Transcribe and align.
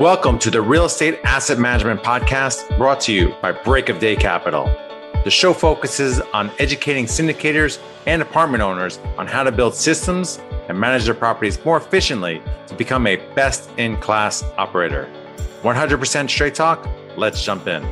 Welcome 0.00 0.38
to 0.38 0.50
the 0.50 0.62
Real 0.62 0.86
Estate 0.86 1.18
Asset 1.24 1.58
Management 1.58 2.02
Podcast 2.02 2.74
brought 2.78 3.02
to 3.02 3.12
you 3.12 3.34
by 3.42 3.52
Break 3.52 3.90
of 3.90 3.98
Day 3.98 4.16
Capital. 4.16 4.64
The 5.24 5.30
show 5.30 5.52
focuses 5.52 6.22
on 6.32 6.50
educating 6.58 7.04
syndicators 7.04 7.78
and 8.06 8.22
apartment 8.22 8.62
owners 8.62 8.98
on 9.18 9.26
how 9.26 9.42
to 9.42 9.52
build 9.52 9.74
systems 9.74 10.40
and 10.70 10.80
manage 10.80 11.04
their 11.04 11.12
properties 11.12 11.62
more 11.66 11.76
efficiently 11.76 12.40
to 12.66 12.74
become 12.76 13.06
a 13.06 13.16
best 13.34 13.68
in 13.76 13.98
class 13.98 14.42
operator. 14.56 15.06
100% 15.60 16.30
straight 16.30 16.54
talk. 16.54 16.88
Let's 17.18 17.44
jump 17.44 17.66
in. 17.66 17.82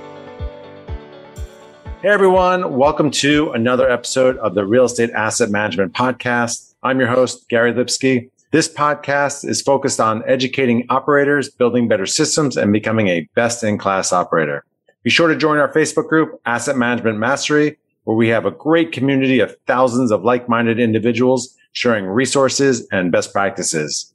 Hey 2.01 2.09
everyone, 2.09 2.79
welcome 2.79 3.11
to 3.11 3.51
another 3.51 3.91
episode 3.91 4.39
of 4.39 4.55
the 4.55 4.65
Real 4.65 4.87
Estate 4.87 5.11
Asset 5.11 5.51
Management 5.51 5.93
Podcast. 5.93 6.73
I'm 6.83 7.01
your 7.01 7.09
host, 7.11 7.51
Gary 7.51 7.75
Lipsky. 7.75 8.31
This 8.51 8.67
podcast 8.67 9.47
is 9.47 9.61
focused 9.61 10.01
on 10.01 10.23
educating 10.27 10.87
operators, 10.89 11.51
building 11.51 11.87
better 11.87 12.07
systems, 12.07 12.57
and 12.57 12.73
becoming 12.73 13.09
a 13.09 13.29
best 13.35 13.63
in 13.63 13.77
class 13.77 14.11
operator. 14.11 14.65
Be 15.03 15.11
sure 15.11 15.29
to 15.29 15.37
join 15.37 15.59
our 15.59 15.71
Facebook 15.71 16.09
group, 16.09 16.41
Asset 16.47 16.75
Management 16.75 17.19
Mastery, 17.19 17.77
where 18.05 18.17
we 18.17 18.29
have 18.29 18.47
a 18.47 18.51
great 18.51 18.91
community 18.91 19.41
of 19.41 19.55
thousands 19.67 20.11
of 20.11 20.25
like 20.25 20.49
minded 20.49 20.81
individuals 20.81 21.55
sharing 21.73 22.07
resources 22.07 22.89
and 22.91 23.13
best 23.13 23.35
practices. 23.35 24.15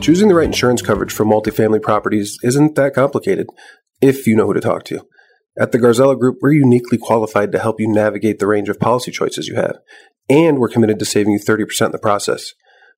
Choosing 0.00 0.26
the 0.26 0.34
right 0.34 0.46
insurance 0.46 0.82
coverage 0.82 1.12
for 1.12 1.24
multifamily 1.24 1.82
properties 1.82 2.36
isn't 2.42 2.74
that 2.74 2.94
complicated 2.94 3.46
if 4.02 4.26
you 4.26 4.34
know 4.34 4.46
who 4.46 4.54
to 4.54 4.60
talk 4.60 4.82
to. 4.86 5.06
At 5.58 5.72
the 5.72 5.78
Garzella 5.78 6.18
Group, 6.18 6.40
we're 6.42 6.52
uniquely 6.52 6.98
qualified 6.98 7.50
to 7.52 7.58
help 7.58 7.80
you 7.80 7.88
navigate 7.88 8.40
the 8.40 8.46
range 8.46 8.68
of 8.68 8.78
policy 8.78 9.10
choices 9.10 9.48
you 9.48 9.54
have, 9.54 9.78
and 10.28 10.58
we're 10.58 10.68
committed 10.68 10.98
to 10.98 11.06
saving 11.06 11.32
you 11.32 11.38
30% 11.38 11.86
in 11.86 11.92
the 11.92 11.98
process. 11.98 12.52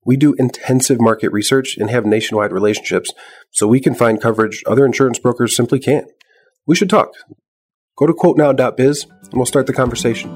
We 0.04 0.16
do 0.16 0.34
intensive 0.38 1.00
market 1.00 1.30
research 1.30 1.76
and 1.78 1.88
have 1.88 2.04
nationwide 2.04 2.50
relationships, 2.50 3.12
so 3.52 3.68
we 3.68 3.78
can 3.78 3.94
find 3.94 4.20
coverage 4.20 4.64
other 4.66 4.84
insurance 4.84 5.20
brokers 5.20 5.54
simply 5.54 5.78
can't. 5.78 6.08
We 6.66 6.74
should 6.74 6.90
talk. 6.90 7.10
Go 7.96 8.08
to 8.08 8.12
quotenow.biz 8.12 9.04
and 9.04 9.34
we'll 9.34 9.46
start 9.46 9.68
the 9.68 9.72
conversation. 9.72 10.34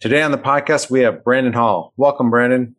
Today 0.00 0.20
on 0.20 0.32
the 0.32 0.38
podcast, 0.38 0.90
we 0.90 1.00
have 1.00 1.24
Brandon 1.24 1.54
Hall. 1.54 1.94
Welcome, 1.96 2.28
Brandon. 2.28 2.74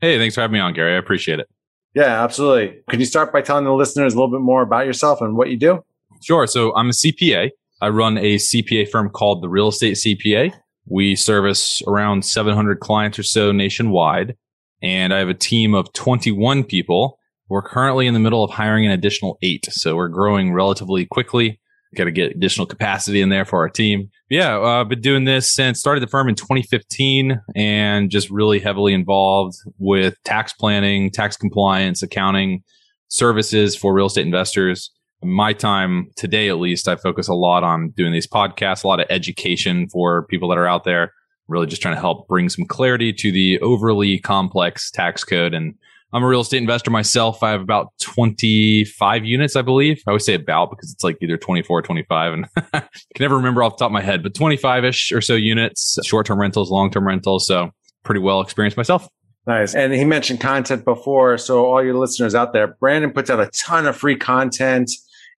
Hey, 0.00 0.18
thanks 0.18 0.34
for 0.34 0.42
having 0.42 0.54
me 0.54 0.60
on, 0.60 0.74
Gary. 0.74 0.94
I 0.94 0.98
appreciate 0.98 1.38
it. 1.38 1.48
Yeah, 1.94 2.22
absolutely. 2.22 2.82
Could 2.90 3.00
you 3.00 3.06
start 3.06 3.32
by 3.32 3.40
telling 3.40 3.64
the 3.64 3.72
listeners 3.72 4.12
a 4.12 4.16
little 4.16 4.30
bit 4.30 4.42
more 4.42 4.62
about 4.62 4.84
yourself 4.84 5.22
and 5.22 5.36
what 5.36 5.48
you 5.48 5.56
do? 5.56 5.82
Sure. 6.22 6.46
So 6.46 6.74
I'm 6.76 6.90
a 6.90 6.92
CPA. 6.92 7.50
I 7.80 7.88
run 7.88 8.18
a 8.18 8.36
CPA 8.36 8.90
firm 8.90 9.08
called 9.08 9.42
the 9.42 9.48
Real 9.48 9.68
Estate 9.68 9.94
CPA. 9.94 10.52
We 10.86 11.16
service 11.16 11.80
around 11.86 12.24
700 12.24 12.80
clients 12.80 13.18
or 13.18 13.22
so 13.22 13.52
nationwide. 13.52 14.36
And 14.82 15.14
I 15.14 15.18
have 15.18 15.30
a 15.30 15.34
team 15.34 15.74
of 15.74 15.92
21 15.94 16.64
people. 16.64 17.18
We're 17.48 17.62
currently 17.62 18.06
in 18.06 18.12
the 18.12 18.20
middle 18.20 18.44
of 18.44 18.50
hiring 18.50 18.84
an 18.84 18.92
additional 18.92 19.38
eight. 19.42 19.66
So 19.70 19.96
we're 19.96 20.08
growing 20.08 20.52
relatively 20.52 21.06
quickly. 21.06 21.60
Got 21.96 22.04
to 22.04 22.10
get 22.10 22.32
additional 22.32 22.66
capacity 22.66 23.22
in 23.22 23.30
there 23.30 23.46
for 23.46 23.58
our 23.58 23.70
team. 23.70 24.10
Yeah, 24.28 24.56
uh, 24.56 24.80
I've 24.80 24.88
been 24.88 25.00
doing 25.00 25.24
this 25.24 25.50
since 25.50 25.80
started 25.80 26.02
the 26.02 26.06
firm 26.06 26.28
in 26.28 26.34
2015 26.34 27.40
and 27.54 28.10
just 28.10 28.28
really 28.28 28.58
heavily 28.58 28.92
involved 28.92 29.56
with 29.78 30.22
tax 30.24 30.52
planning, 30.52 31.10
tax 31.10 31.36
compliance, 31.36 32.02
accounting 32.02 32.62
services 33.08 33.74
for 33.74 33.94
real 33.94 34.06
estate 34.06 34.26
investors. 34.26 34.90
My 35.22 35.54
time 35.54 36.10
today, 36.16 36.50
at 36.50 36.58
least, 36.58 36.86
I 36.86 36.96
focus 36.96 37.28
a 37.28 37.34
lot 37.34 37.64
on 37.64 37.90
doing 37.90 38.12
these 38.12 38.26
podcasts, 38.26 38.84
a 38.84 38.88
lot 38.88 39.00
of 39.00 39.06
education 39.08 39.88
for 39.88 40.26
people 40.26 40.50
that 40.50 40.58
are 40.58 40.66
out 40.66 40.84
there, 40.84 41.14
really 41.48 41.66
just 41.66 41.80
trying 41.80 41.94
to 41.94 42.00
help 42.00 42.28
bring 42.28 42.50
some 42.50 42.66
clarity 42.66 43.12
to 43.14 43.32
the 43.32 43.58
overly 43.60 44.18
complex 44.18 44.90
tax 44.90 45.24
code 45.24 45.54
and 45.54 45.74
I'm 46.16 46.24
a 46.24 46.26
real 46.26 46.40
estate 46.40 46.62
investor 46.62 46.90
myself. 46.90 47.42
I 47.42 47.50
have 47.50 47.60
about 47.60 47.92
25 48.00 49.26
units, 49.26 49.54
I 49.54 49.60
believe. 49.60 50.02
I 50.06 50.12
always 50.12 50.24
say 50.24 50.32
about 50.32 50.70
because 50.70 50.90
it's 50.90 51.04
like 51.04 51.18
either 51.20 51.36
24 51.36 51.78
or 51.78 51.82
25 51.82 52.32
and 52.32 52.46
I 52.56 52.62
can 52.80 52.88
never 53.20 53.36
remember 53.36 53.62
off 53.62 53.76
the 53.76 53.80
top 53.80 53.90
of 53.90 53.92
my 53.92 54.00
head, 54.00 54.22
but 54.22 54.34
25 54.34 54.86
ish 54.86 55.12
or 55.12 55.20
so 55.20 55.34
units, 55.34 55.98
short 56.06 56.24
term 56.24 56.40
rentals, 56.40 56.70
long 56.70 56.90
term 56.90 57.06
rentals. 57.06 57.46
So 57.46 57.70
pretty 58.02 58.22
well 58.22 58.40
experienced 58.40 58.78
myself. 58.78 59.06
Nice. 59.46 59.74
And 59.74 59.92
he 59.92 60.06
mentioned 60.06 60.40
content 60.40 60.86
before. 60.86 61.36
So 61.36 61.66
all 61.66 61.84
your 61.84 61.98
listeners 61.98 62.34
out 62.34 62.54
there, 62.54 62.66
Brandon 62.66 63.12
puts 63.12 63.28
out 63.28 63.38
a 63.38 63.50
ton 63.50 63.86
of 63.86 63.94
free 63.94 64.16
content 64.16 64.90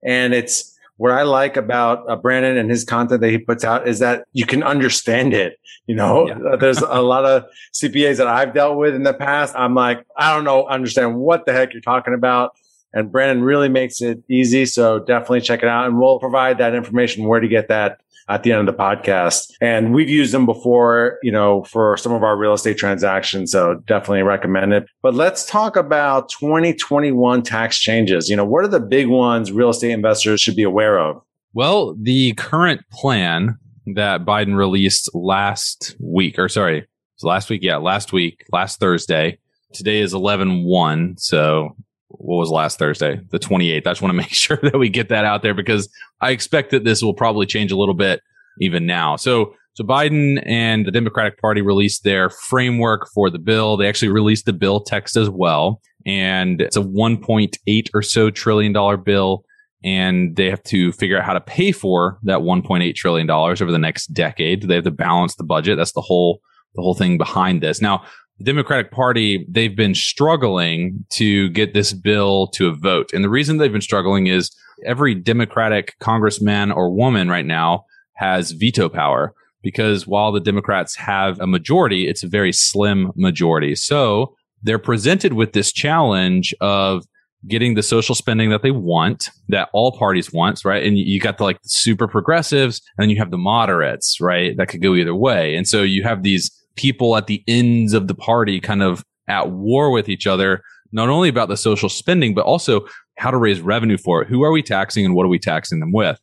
and 0.04 0.32
it's, 0.32 0.77
what 0.98 1.12
I 1.12 1.22
like 1.22 1.56
about 1.56 2.04
uh, 2.10 2.16
Brandon 2.16 2.56
and 2.56 2.68
his 2.68 2.84
content 2.84 3.20
that 3.20 3.30
he 3.30 3.38
puts 3.38 3.64
out 3.64 3.88
is 3.88 4.00
that 4.00 4.24
you 4.32 4.44
can 4.44 4.62
understand 4.62 5.32
it. 5.32 5.58
You 5.86 5.94
know, 5.94 6.28
yeah. 6.28 6.38
Uh, 6.52 6.56
there's 6.56 6.78
a 6.78 7.00
lot 7.00 7.24
of 7.24 7.44
CPAs 7.72 8.16
that 8.18 8.26
I've 8.26 8.52
dealt 8.52 8.76
with 8.76 8.94
in 8.94 9.04
the 9.04 9.14
past. 9.14 9.54
I'm 9.56 9.74
like, 9.74 10.04
I 10.16 10.34
don't 10.34 10.44
know, 10.44 10.66
understand 10.66 11.16
what 11.16 11.46
the 11.46 11.52
heck 11.52 11.72
you're 11.72 11.80
talking 11.80 12.14
about. 12.14 12.50
And 12.92 13.12
Brandon 13.12 13.44
really 13.44 13.68
makes 13.68 14.00
it 14.00 14.18
easy. 14.28 14.66
So 14.66 14.98
definitely 14.98 15.42
check 15.42 15.62
it 15.62 15.68
out. 15.68 15.86
And 15.86 15.98
we'll 16.00 16.18
provide 16.18 16.58
that 16.58 16.74
information 16.74 17.24
where 17.24 17.40
to 17.40 17.48
get 17.48 17.68
that 17.68 18.00
at 18.28 18.42
the 18.42 18.52
end 18.52 18.68
of 18.68 18.76
the 18.76 18.82
podcast. 18.82 19.52
And 19.60 19.94
we've 19.94 20.08
used 20.08 20.32
them 20.32 20.46
before, 20.46 21.18
you 21.22 21.32
know, 21.32 21.64
for 21.64 21.96
some 21.96 22.12
of 22.12 22.22
our 22.22 22.36
real 22.36 22.52
estate 22.52 22.76
transactions. 22.76 23.52
So 23.52 23.82
definitely 23.86 24.22
recommend 24.22 24.72
it. 24.72 24.86
But 25.02 25.14
let's 25.14 25.46
talk 25.46 25.76
about 25.76 26.28
2021 26.30 27.42
tax 27.42 27.78
changes. 27.78 28.28
You 28.28 28.36
know, 28.36 28.44
what 28.44 28.64
are 28.64 28.68
the 28.68 28.80
big 28.80 29.08
ones 29.08 29.52
real 29.52 29.70
estate 29.70 29.92
investors 29.92 30.40
should 30.40 30.56
be 30.56 30.62
aware 30.62 30.98
of? 30.98 31.22
Well, 31.54 31.96
the 32.00 32.34
current 32.34 32.82
plan 32.92 33.56
that 33.94 34.24
Biden 34.24 34.56
released 34.56 35.14
last 35.14 35.96
week, 35.98 36.38
or 36.38 36.48
sorry, 36.48 36.86
last 37.22 37.48
week. 37.48 37.62
Yeah, 37.62 37.76
last 37.76 38.12
week, 38.12 38.44
last 38.52 38.78
Thursday. 38.80 39.38
Today 39.72 40.00
is 40.00 40.14
11 40.14 40.64
1. 40.64 41.16
So 41.18 41.76
what 42.08 42.36
was 42.36 42.50
last 42.50 42.78
Thursday, 42.78 43.20
the 43.30 43.38
28th. 43.38 43.86
I 43.86 43.90
just 43.90 44.02
want 44.02 44.10
to 44.10 44.16
make 44.16 44.32
sure 44.32 44.58
that 44.62 44.78
we 44.78 44.88
get 44.88 45.08
that 45.10 45.24
out 45.24 45.42
there 45.42 45.54
because 45.54 45.88
I 46.20 46.30
expect 46.30 46.70
that 46.70 46.84
this 46.84 47.02
will 47.02 47.14
probably 47.14 47.46
change 47.46 47.72
a 47.72 47.76
little 47.76 47.94
bit 47.94 48.20
even 48.60 48.86
now. 48.86 49.16
So, 49.16 49.54
so 49.74 49.84
Biden 49.84 50.42
and 50.44 50.86
the 50.86 50.90
Democratic 50.90 51.40
Party 51.40 51.62
released 51.62 52.02
their 52.02 52.30
framework 52.30 53.08
for 53.14 53.30
the 53.30 53.38
bill. 53.38 53.76
They 53.76 53.88
actually 53.88 54.08
released 54.08 54.46
the 54.46 54.52
bill 54.52 54.80
text 54.80 55.16
as 55.16 55.30
well. 55.30 55.80
And 56.04 56.60
it's 56.60 56.76
a 56.76 56.82
1.8 56.82 57.90
or 57.94 58.02
so 58.02 58.30
trillion 58.30 58.72
dollar 58.72 58.96
bill. 58.96 59.44
And 59.84 60.34
they 60.34 60.50
have 60.50 60.62
to 60.64 60.90
figure 60.92 61.18
out 61.18 61.24
how 61.24 61.34
to 61.34 61.40
pay 61.40 61.70
for 61.70 62.18
that 62.24 62.40
1.8 62.40 62.94
trillion 62.96 63.28
dollars 63.28 63.62
over 63.62 63.70
the 63.70 63.78
next 63.78 64.08
decade. 64.08 64.62
They 64.62 64.74
have 64.74 64.84
to 64.84 64.90
balance 64.90 65.36
the 65.36 65.44
budget. 65.44 65.76
That's 65.76 65.92
the 65.92 66.00
whole, 66.00 66.40
the 66.74 66.82
whole 66.82 66.94
thing 66.94 67.16
behind 67.16 67.62
this. 67.62 67.80
Now, 67.80 68.04
the 68.38 68.44
Democratic 68.44 68.92
Party, 68.92 69.44
they've 69.48 69.74
been 69.74 69.94
struggling 69.94 71.04
to 71.10 71.50
get 71.50 71.74
this 71.74 71.92
bill 71.92 72.46
to 72.48 72.68
a 72.68 72.74
vote. 72.74 73.12
And 73.12 73.24
the 73.24 73.28
reason 73.28 73.58
they've 73.58 73.72
been 73.72 73.80
struggling 73.80 74.28
is 74.28 74.54
every 74.86 75.14
Democratic 75.14 75.98
congressman 75.98 76.70
or 76.70 76.90
woman 76.90 77.28
right 77.28 77.46
now 77.46 77.84
has 78.14 78.52
veto 78.52 78.88
power 78.88 79.34
because 79.62 80.06
while 80.06 80.30
the 80.30 80.40
Democrats 80.40 80.94
have 80.96 81.40
a 81.40 81.46
majority, 81.46 82.06
it's 82.06 82.22
a 82.22 82.28
very 82.28 82.52
slim 82.52 83.12
majority. 83.16 83.74
So 83.74 84.36
they're 84.62 84.78
presented 84.78 85.32
with 85.32 85.52
this 85.52 85.72
challenge 85.72 86.54
of 86.60 87.04
getting 87.46 87.74
the 87.74 87.82
social 87.82 88.14
spending 88.14 88.50
that 88.50 88.62
they 88.62 88.70
want, 88.70 89.30
that 89.48 89.68
all 89.72 89.96
parties 89.96 90.32
want, 90.32 90.64
right? 90.64 90.84
And 90.84 90.98
you 90.98 91.20
got 91.20 91.38
the 91.38 91.44
like 91.44 91.58
super 91.64 92.08
progressives 92.08 92.80
and 92.96 93.04
then 93.04 93.10
you 93.10 93.18
have 93.18 93.30
the 93.30 93.38
moderates, 93.38 94.20
right? 94.20 94.56
That 94.56 94.68
could 94.68 94.82
go 94.82 94.94
either 94.94 95.14
way. 95.14 95.54
And 95.54 95.66
so 95.66 95.82
you 95.82 96.02
have 96.02 96.22
these 96.22 96.50
people 96.78 97.16
at 97.16 97.26
the 97.26 97.42
ends 97.46 97.92
of 97.92 98.08
the 98.08 98.14
party 98.14 98.60
kind 98.60 98.82
of 98.82 99.04
at 99.28 99.50
war 99.50 99.90
with 99.90 100.08
each 100.08 100.26
other, 100.26 100.62
not 100.92 101.08
only 101.08 101.28
about 101.28 101.48
the 101.48 101.56
social 101.56 101.88
spending, 101.88 102.34
but 102.34 102.46
also 102.46 102.86
how 103.18 103.30
to 103.30 103.36
raise 103.36 103.60
revenue 103.60 103.98
for 103.98 104.22
it. 104.22 104.28
Who 104.28 104.42
are 104.44 104.52
we 104.52 104.62
taxing 104.62 105.04
and 105.04 105.14
what 105.14 105.24
are 105.24 105.28
we 105.28 105.38
taxing 105.38 105.80
them 105.80 105.92
with? 105.92 106.18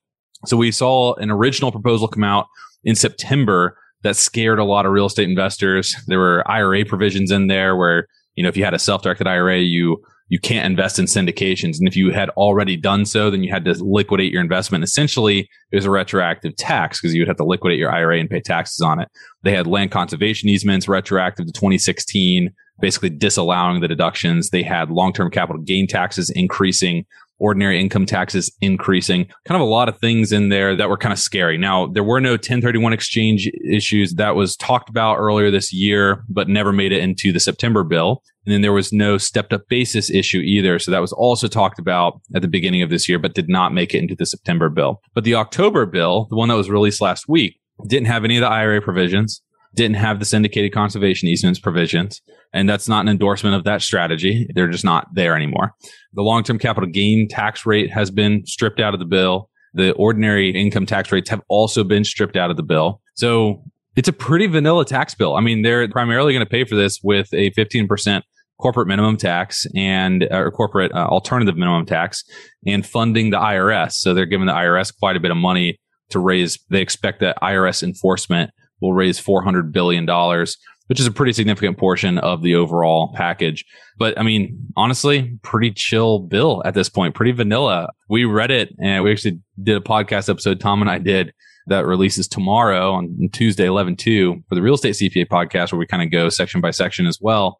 So 0.45 0.57
we 0.57 0.71
saw 0.71 1.13
an 1.15 1.29
original 1.29 1.71
proposal 1.71 2.07
come 2.07 2.23
out 2.23 2.47
in 2.83 2.95
September 2.95 3.77
that 4.03 4.15
scared 4.15 4.59
a 4.59 4.63
lot 4.63 4.85
of 4.85 4.91
real 4.91 5.07
estate 5.07 5.29
investors. 5.29 5.95
There 6.07 6.19
were 6.19 6.49
IRA 6.49 6.85
provisions 6.85 7.31
in 7.31 7.47
there 7.47 7.75
where, 7.75 8.07
you 8.35 8.43
know, 8.43 8.49
if 8.49 8.55
you 8.55 8.63
had 8.63 8.73
a 8.73 8.79
self-directed 8.79 9.27
IRA, 9.27 9.59
you 9.59 10.01
you 10.27 10.39
can't 10.39 10.65
invest 10.65 10.97
in 10.97 11.05
syndications. 11.05 11.77
And 11.77 11.87
if 11.87 11.95
you 11.95 12.11
had 12.11 12.29
already 12.31 12.75
done 12.77 13.05
so, 13.05 13.29
then 13.29 13.43
you 13.43 13.51
had 13.51 13.65
to 13.65 13.73
liquidate 13.83 14.31
your 14.31 14.41
investment. 14.41 14.83
Essentially, 14.83 15.47
it 15.71 15.75
was 15.75 15.85
a 15.85 15.91
retroactive 15.91 16.55
tax 16.55 16.99
because 16.99 17.13
you 17.13 17.21
would 17.21 17.27
have 17.27 17.37
to 17.37 17.45
liquidate 17.45 17.77
your 17.77 17.91
IRA 17.91 18.19
and 18.19 18.29
pay 18.29 18.41
taxes 18.41 18.81
on 18.81 18.99
it. 18.99 19.07
They 19.43 19.53
had 19.53 19.67
land 19.67 19.91
conservation 19.91 20.49
easements 20.49 20.87
retroactive 20.87 21.45
to 21.45 21.51
2016, 21.51 22.51
basically 22.79 23.09
disallowing 23.09 23.81
the 23.81 23.87
deductions. 23.87 24.49
They 24.49 24.63
had 24.63 24.89
long-term 24.89 25.29
capital 25.29 25.61
gain 25.61 25.87
taxes 25.87 26.31
increasing 26.31 27.05
ordinary 27.37 27.79
income 27.79 28.05
taxes 28.05 28.55
increasing, 28.61 29.25
kind 29.45 29.61
of 29.61 29.67
a 29.67 29.69
lot 29.69 29.89
of 29.89 29.97
things 29.99 30.31
in 30.31 30.49
there 30.49 30.75
that 30.75 30.89
were 30.89 30.97
kind 30.97 31.13
of 31.13 31.19
scary. 31.19 31.57
Now, 31.57 31.87
there 31.87 32.03
were 32.03 32.21
no 32.21 32.31
1031 32.31 32.93
exchange 32.93 33.49
issues 33.69 34.13
that 34.13 34.35
was 34.35 34.55
talked 34.55 34.89
about 34.89 35.17
earlier 35.17 35.51
this 35.51 35.73
year, 35.73 36.23
but 36.29 36.47
never 36.47 36.71
made 36.71 36.91
it 36.91 37.01
into 37.01 37.31
the 37.31 37.39
September 37.39 37.83
bill. 37.83 38.23
And 38.45 38.53
then 38.53 38.61
there 38.61 38.73
was 38.73 38.93
no 38.93 39.17
stepped 39.17 39.53
up 39.53 39.67
basis 39.69 40.09
issue 40.09 40.39
either. 40.39 40.77
So 40.79 40.91
that 40.91 41.01
was 41.01 41.13
also 41.13 41.47
talked 41.47 41.79
about 41.79 42.21
at 42.35 42.41
the 42.41 42.47
beginning 42.47 42.83
of 42.83 42.89
this 42.89 43.09
year, 43.09 43.19
but 43.19 43.33
did 43.33 43.49
not 43.49 43.73
make 43.73 43.93
it 43.93 43.99
into 43.99 44.15
the 44.15 44.25
September 44.25 44.69
bill. 44.69 45.01
But 45.13 45.23
the 45.23 45.35
October 45.35 45.85
bill, 45.85 46.27
the 46.29 46.35
one 46.35 46.49
that 46.49 46.55
was 46.55 46.69
released 46.69 47.01
last 47.01 47.27
week, 47.27 47.59
didn't 47.87 48.07
have 48.07 48.23
any 48.23 48.37
of 48.37 48.41
the 48.41 48.47
IRA 48.47 48.81
provisions, 48.81 49.41
didn't 49.75 49.97
have 49.97 50.19
the 50.19 50.25
syndicated 50.25 50.73
conservation 50.73 51.27
easements 51.27 51.59
provisions. 51.59 52.21
And 52.53 52.69
that's 52.69 52.87
not 52.87 53.01
an 53.01 53.09
endorsement 53.09 53.55
of 53.55 53.63
that 53.65 53.81
strategy. 53.81 54.47
They're 54.55 54.69
just 54.69 54.85
not 54.85 55.07
there 55.13 55.35
anymore. 55.35 55.73
The 56.13 56.21
long-term 56.21 56.59
capital 56.59 56.89
gain 56.89 57.27
tax 57.27 57.65
rate 57.65 57.91
has 57.91 58.09
been 58.09 58.45
stripped 58.45 58.79
out 58.79 58.93
of 58.93 58.99
the 58.99 59.05
bill. 59.05 59.49
The 59.73 59.91
ordinary 59.93 60.49
income 60.51 60.85
tax 60.85 61.11
rates 61.11 61.29
have 61.29 61.41
also 61.49 61.83
been 61.83 62.05
stripped 62.05 62.37
out 62.37 62.49
of 62.49 62.57
the 62.57 62.63
bill. 62.63 63.01
So 63.15 63.63
it's 63.95 64.07
a 64.07 64.13
pretty 64.13 64.47
vanilla 64.47 64.85
tax 64.85 65.13
bill. 65.15 65.35
I 65.35 65.41
mean, 65.41 65.61
they're 65.61 65.87
primarily 65.89 66.33
going 66.33 66.45
to 66.45 66.49
pay 66.49 66.63
for 66.63 66.75
this 66.75 67.01
with 67.03 67.27
a 67.33 67.51
15% 67.51 68.21
corporate 68.57 68.87
minimum 68.87 69.17
tax 69.17 69.67
and 69.75 70.27
or 70.31 70.49
corporate 70.51 70.93
uh, 70.93 71.07
alternative 71.07 71.57
minimum 71.57 71.85
tax 71.85 72.23
and 72.65 72.85
funding 72.85 73.29
the 73.31 73.37
IRS. 73.37 73.93
So 73.93 74.13
they're 74.13 74.25
giving 74.25 74.47
the 74.47 74.53
IRS 74.53 74.97
quite 74.97 75.17
a 75.17 75.19
bit 75.19 75.31
of 75.31 75.37
money 75.37 75.77
to 76.09 76.19
raise. 76.19 76.57
They 76.69 76.81
expect 76.81 77.19
that 77.19 77.37
IRS 77.41 77.83
enforcement 77.83 78.51
will 78.81 78.93
raise 78.93 79.19
$400 79.19 79.71
billion 79.71 80.05
which 80.87 80.99
is 80.99 81.07
a 81.07 81.11
pretty 81.11 81.33
significant 81.33 81.77
portion 81.77 82.17
of 82.19 82.41
the 82.41 82.55
overall 82.55 83.11
package. 83.15 83.65
But 83.97 84.19
I 84.19 84.23
mean, 84.23 84.67
honestly, 84.75 85.37
pretty 85.41 85.71
chill 85.71 86.19
bill 86.19 86.61
at 86.65 86.73
this 86.73 86.89
point, 86.89 87.15
pretty 87.15 87.31
vanilla. 87.31 87.89
We 88.09 88.25
read 88.25 88.51
it 88.51 88.73
and 88.79 89.03
we 89.03 89.11
actually 89.11 89.39
did 89.61 89.77
a 89.77 89.81
podcast 89.81 90.29
episode, 90.29 90.59
Tom 90.59 90.81
and 90.81 90.89
I 90.89 90.99
did, 90.99 91.33
that 91.67 91.85
releases 91.85 92.27
tomorrow 92.27 92.93
on 92.93 93.29
Tuesday, 93.33 93.65
11 93.65 93.95
2 93.95 94.43
for 94.47 94.55
the 94.55 94.61
real 94.61 94.75
estate 94.75 94.95
CPA 94.95 95.27
podcast, 95.27 95.71
where 95.71 95.79
we 95.79 95.87
kind 95.87 96.03
of 96.03 96.11
go 96.11 96.29
section 96.29 96.61
by 96.61 96.71
section 96.71 97.07
as 97.07 97.17
well. 97.19 97.59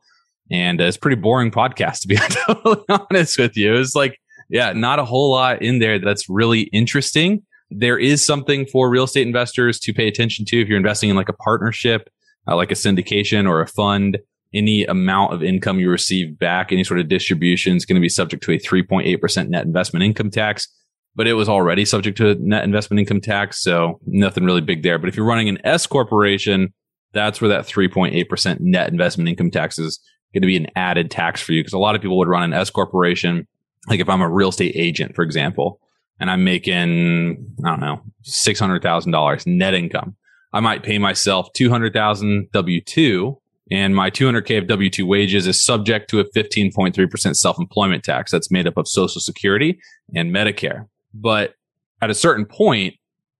And 0.51 0.79
uh, 0.79 0.83
it's 0.83 0.97
pretty 0.97 1.19
boring 1.19 1.50
podcast, 1.50 2.00
to 2.01 2.07
be 2.07 2.18
totally 2.18 2.85
honest 2.89 3.39
with 3.39 3.57
you. 3.57 3.75
It's 3.75 3.95
like, 3.95 4.19
yeah, 4.50 4.73
not 4.73 5.00
a 5.00 5.06
whole 5.06 5.31
lot 5.31 5.63
in 5.63 5.79
there 5.79 5.97
that's 5.97 6.29
really 6.29 6.61
interesting. 6.71 7.41
There 7.71 7.97
is 7.97 8.23
something 8.23 8.65
for 8.67 8.89
real 8.89 9.06
estate 9.06 9.25
investors 9.25 9.79
to 9.79 9.94
pay 9.94 10.07
attention 10.07 10.45
to 10.45 10.62
if 10.62 10.67
you're 10.67 10.77
investing 10.77 11.09
in 11.09 11.15
like 11.15 11.29
a 11.29 11.33
partnership 11.33 12.09
uh, 12.47 12.56
like 12.56 12.71
a 12.71 12.75
syndication 12.75 13.50
or 13.50 13.62
a 13.62 13.67
fund, 13.67 14.17
any 14.53 14.85
amount 14.85 15.33
of 15.33 15.44
income 15.44 15.79
you 15.79 15.89
receive 15.89 16.38
back, 16.39 16.71
any 16.71 16.83
sort 16.83 17.00
of 17.00 17.07
distribution 17.07 17.75
is 17.75 17.85
going 17.85 17.95
to 17.95 18.01
be 18.01 18.09
subject 18.09 18.44
to 18.44 18.51
a 18.51 18.59
3.8% 18.59 19.50
net 19.50 19.65
investment 19.65 20.03
income 20.03 20.31
tax. 20.31 20.67
But 21.15 21.27
it 21.27 21.33
was 21.33 21.47
already 21.47 21.85
subject 21.85 22.17
to 22.17 22.35
net 22.35 22.63
investment 22.63 23.00
income 23.00 23.21
tax. 23.21 23.62
So 23.62 24.00
nothing 24.06 24.44
really 24.44 24.61
big 24.61 24.83
there. 24.83 25.00
But 25.00 25.09
if 25.09 25.15
you're 25.15 25.25
running 25.25 25.50
an 25.50 25.59
S 25.63 25.88
corporation, 25.88 26.73
that's 27.13 27.39
where 27.39 27.50
that 27.50 27.65
3.8% 27.65 28.59
net 28.59 28.91
investment 28.91 29.29
income 29.29 29.50
tax 29.50 29.79
is 29.79 30.00
going 30.33 30.41
to 30.41 30.47
be 30.47 30.57
an 30.57 30.68
added 30.75 31.09
tax 31.09 31.41
for 31.41 31.53
you. 31.53 31.61
Because 31.61 31.73
a 31.73 31.77
lot 31.77 31.95
of 31.95 32.01
people 32.01 32.18
would 32.18 32.27
run 32.27 32.44
an 32.44 32.53
S 32.53 32.69
corporation. 32.69 33.47
Like 33.88 34.01
if 34.01 34.09
I'm 34.09 34.21
a 34.21 34.29
real 34.29 34.50
estate 34.50 34.73
agent, 34.75 35.15
for 35.15 35.23
example, 35.23 35.79
and 36.19 36.31
I'm 36.31 36.44
making, 36.44 37.56
I 37.63 37.69
don't 37.69 37.79
know, 37.79 38.01
$600,000 38.23 39.47
net 39.47 39.73
income. 39.73 40.15
I 40.53 40.59
might 40.59 40.83
pay 40.83 40.97
myself 40.97 41.51
200,000 41.53 42.50
W2 42.53 43.38
and 43.71 43.95
my 43.95 44.09
200K 44.09 44.59
of 44.59 44.65
W2 44.65 45.06
wages 45.06 45.47
is 45.47 45.63
subject 45.63 46.09
to 46.12 46.19
a 46.19 46.25
15.3% 46.31 47.35
self-employment 47.35 48.03
tax 48.03 48.31
that's 48.31 48.51
made 48.51 48.67
up 48.67 48.77
of 48.77 48.88
social 48.88 49.19
security 49.19 49.79
and 50.15 50.33
Medicare. 50.33 50.88
But 51.13 51.56
at 52.01 52.09
a 52.09 52.13
certain 52.13 52.45
point, 52.45 52.95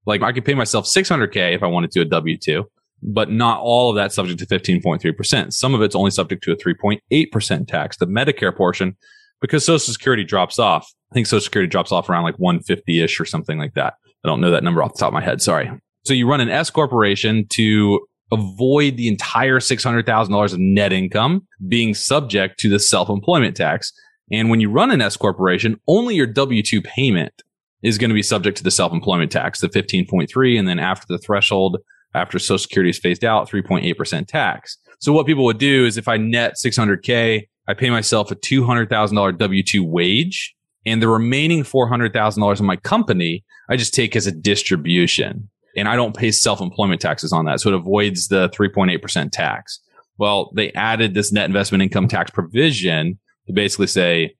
like 0.06 0.24
I 0.24 0.32
could 0.32 0.46
pay 0.46 0.56
myself 0.56 0.86
600K 0.86 1.56
if 1.56 1.64
I 1.64 1.68
wanted 1.68 1.92
to 1.92 2.02
a 2.02 2.06
W2, 2.06 2.64
but 3.04 3.30
not 3.30 3.60
all 3.60 3.92
of 3.92 3.96
that 3.98 4.12
subject 4.12 4.40
to 4.40 4.46
15.3%. 4.46 5.54
Some 5.54 5.76
of 5.76 5.82
it's 5.82 5.96
only 5.96 6.12
subject 6.12 6.44
to 6.44 6.52
a 6.52 6.56
3.8% 6.56 7.68
tax, 7.68 7.98
the 7.98 8.08
Medicare 8.08 8.56
portion, 8.56 8.98
because 9.42 9.66
social 9.66 9.94
security 9.94 10.24
drops 10.24 10.60
off. 10.60 10.92
I 11.12 11.14
think 11.14 11.28
social 11.28 11.44
security 11.44 11.70
drops 11.70 11.92
off 11.92 12.10
around 12.10 12.24
like 12.24 12.40
150 12.40 13.02
ish 13.02 13.20
or 13.20 13.26
something 13.26 13.58
like 13.58 13.74
that. 13.76 13.94
I 14.24 14.28
don't 14.28 14.42
know 14.42 14.52
that 14.52 14.64
number 14.64 14.82
off 14.82 14.94
the 14.94 15.00
top 15.00 15.10
of 15.10 15.14
my 15.14 15.22
head. 15.22 15.42
Sorry. 15.42 15.72
So 16.04 16.14
you 16.14 16.28
run 16.28 16.42
an 16.42 16.50
S 16.50 16.70
corporation 16.70 17.48
to 17.50 18.00
avoid 18.32 18.98
the 18.98 19.08
entire 19.08 19.60
$600,000 19.60 20.54
of 20.54 20.60
net 20.60 20.92
income 20.92 21.48
being 21.68 21.94
subject 21.94 22.60
to 22.60 22.70
the 22.70 22.80
self-employment 22.80 23.56
tax. 23.56 23.94
And 24.32 24.50
when 24.50 24.60
you 24.60 24.70
run 24.70 24.92
an 24.92 25.02
S 25.02 25.16
corporation, 25.16 25.80
only 25.88 26.16
your 26.16 26.28
W-2 26.28 26.84
payment 26.84 27.44
is 27.84 27.98
going 28.00 28.10
to 28.10 28.16
be 28.16 28.24
subject 28.24 28.58
to 28.58 28.64
the 28.64 28.72
self-employment 28.72 29.32
tax, 29.32 29.60
the 29.60 29.70
15.3. 29.70 30.58
And 30.58 30.68
then 30.68 30.80
after 30.80 31.06
the 31.08 31.20
threshold, 31.20 31.78
after 32.16 32.40
social 32.40 32.58
security 32.58 32.90
is 32.90 32.98
phased 32.98 33.24
out, 33.24 33.50
3.8% 33.50 34.28
tax. 34.28 34.78
So 35.00 35.14
what 35.14 35.28
people 35.28 35.44
would 35.46 35.60
do 35.60 35.86
is 35.86 35.98
if 35.98 36.08
I 36.08 36.18
net 36.18 36.56
600K, 36.56 37.48
I 37.68 37.74
pay 37.74 37.90
myself 37.90 38.32
a 38.32 38.36
$200,000 38.36 39.38
W-2 39.38 39.82
wage 39.82 40.56
and 40.86 41.02
the 41.02 41.08
remaining 41.08 41.64
$400,000 41.64 42.60
in 42.60 42.66
my 42.66 42.76
company, 42.76 43.44
I 43.70 43.76
just 43.76 43.94
take 43.94 44.16
as 44.16 44.28
a 44.28 44.32
distribution 44.32 45.50
and 45.76 45.88
I 45.88 45.96
don't 45.96 46.16
pay 46.16 46.32
self-employment 46.32 47.02
taxes 47.02 47.34
on 47.34 47.46
that. 47.46 47.60
So 47.60 47.70
it 47.70 47.76
avoids 47.76 48.28
the 48.28 48.50
3.8% 48.50 49.32
tax. 49.32 49.80
Well, 50.18 50.52
they 50.56 50.72
added 50.74 51.14
this 51.14 51.32
net 51.32 51.46
investment 51.46 51.82
income 51.82 52.08
tax 52.08 52.32
provision 52.32 53.20
to 53.48 53.54
basically 53.54 53.88
say 53.88 54.36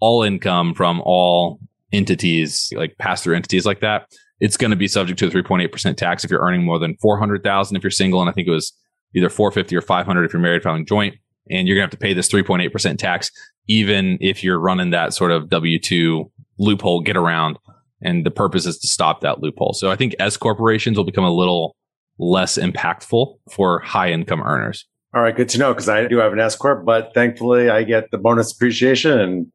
all 0.00 0.22
income 0.22 0.74
from 0.74 1.02
all 1.04 1.60
entities, 1.92 2.72
like 2.76 2.96
pass 2.98 3.22
through 3.22 3.36
entities 3.36 3.66
like 3.66 3.80
that, 3.80 4.08
it's 4.40 4.56
going 4.56 4.70
to 4.70 4.76
be 4.76 4.88
subject 4.88 5.18
to 5.18 5.26
a 5.26 5.30
3.8% 5.30 5.96
tax 5.96 6.24
if 6.24 6.30
you're 6.30 6.40
earning 6.40 6.64
more 6.64 6.78
than 6.78 6.96
400,000 7.02 7.76
if 7.76 7.82
you're 7.82 7.90
single. 7.90 8.20
And 8.20 8.30
I 8.30 8.32
think 8.32 8.46
it 8.46 8.52
was 8.52 8.72
either 9.14 9.28
450 9.28 9.74
or 9.76 9.80
500 9.80 10.24
if 10.24 10.32
you're 10.32 10.40
married 10.40 10.62
filing 10.62 10.86
joint. 10.86 11.16
And 11.50 11.66
you're 11.66 11.76
to 11.76 11.82
have 11.82 11.90
to 11.90 11.96
pay 11.96 12.12
this 12.12 12.28
3.8% 12.28 12.98
tax, 12.98 13.30
even 13.66 14.18
if 14.20 14.42
you're 14.44 14.58
running 14.58 14.90
that 14.90 15.14
sort 15.14 15.30
of 15.30 15.44
W2 15.44 16.30
loophole 16.58 17.00
get 17.00 17.16
around 17.16 17.58
and 18.00 18.24
the 18.24 18.30
purpose 18.30 18.66
is 18.66 18.78
to 18.78 18.86
stop 18.86 19.20
that 19.20 19.40
loophole. 19.40 19.72
So 19.72 19.90
I 19.90 19.96
think 19.96 20.14
S 20.18 20.36
corporations 20.36 20.96
will 20.96 21.04
become 21.04 21.24
a 21.24 21.32
little 21.32 21.76
less 22.18 22.58
impactful 22.58 23.38
for 23.50 23.80
high 23.80 24.10
income 24.10 24.42
earners. 24.42 24.86
All 25.14 25.22
right, 25.22 25.34
good 25.34 25.48
to 25.50 25.58
know 25.58 25.72
because 25.72 25.88
I 25.88 26.06
do 26.06 26.18
have 26.18 26.32
an 26.32 26.40
S 26.40 26.54
corp, 26.54 26.84
but 26.84 27.12
thankfully 27.14 27.70
I 27.70 27.82
get 27.82 28.10
the 28.10 28.18
bonus 28.18 28.52
appreciation 28.52 29.18
and 29.18 29.52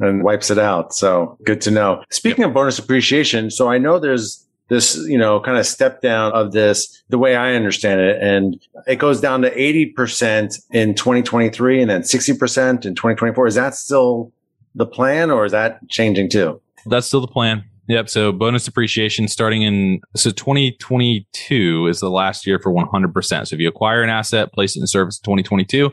and 0.00 0.24
wipes 0.24 0.50
it 0.50 0.58
out. 0.58 0.92
So 0.92 1.38
good 1.44 1.60
to 1.62 1.70
know. 1.70 2.02
Speaking 2.10 2.42
yep. 2.42 2.48
of 2.48 2.54
bonus 2.54 2.78
appreciation, 2.78 3.50
so 3.50 3.70
I 3.70 3.78
know 3.78 4.00
there's 4.00 4.43
this, 4.68 4.96
you 5.08 5.18
know, 5.18 5.40
kind 5.40 5.58
of 5.58 5.66
step 5.66 6.00
down 6.00 6.32
of 6.32 6.52
this, 6.52 7.02
the 7.08 7.18
way 7.18 7.36
I 7.36 7.54
understand 7.54 8.00
it. 8.00 8.22
And 8.22 8.60
it 8.86 8.96
goes 8.96 9.20
down 9.20 9.42
to 9.42 9.54
80% 9.54 10.60
in 10.72 10.94
2023 10.94 11.82
and 11.82 11.90
then 11.90 12.02
60% 12.02 12.86
in 12.86 12.94
2024. 12.94 13.46
Is 13.46 13.54
that 13.54 13.74
still 13.74 14.32
the 14.74 14.86
plan 14.86 15.30
or 15.30 15.44
is 15.44 15.52
that 15.52 15.86
changing 15.88 16.30
too? 16.30 16.60
That's 16.86 17.06
still 17.06 17.20
the 17.20 17.28
plan. 17.28 17.64
Yep. 17.88 18.08
So 18.08 18.32
bonus 18.32 18.64
depreciation 18.64 19.28
starting 19.28 19.62
in 19.62 20.00
so 20.16 20.30
2022 20.30 21.86
is 21.86 22.00
the 22.00 22.08
last 22.08 22.46
year 22.46 22.58
for 22.58 22.72
100%. 22.72 23.46
So 23.46 23.54
if 23.54 23.60
you 23.60 23.68
acquire 23.68 24.02
an 24.02 24.08
asset, 24.08 24.52
place 24.52 24.74
it 24.76 24.80
in 24.80 24.86
service 24.86 25.18
in 25.18 25.24
2022, 25.24 25.92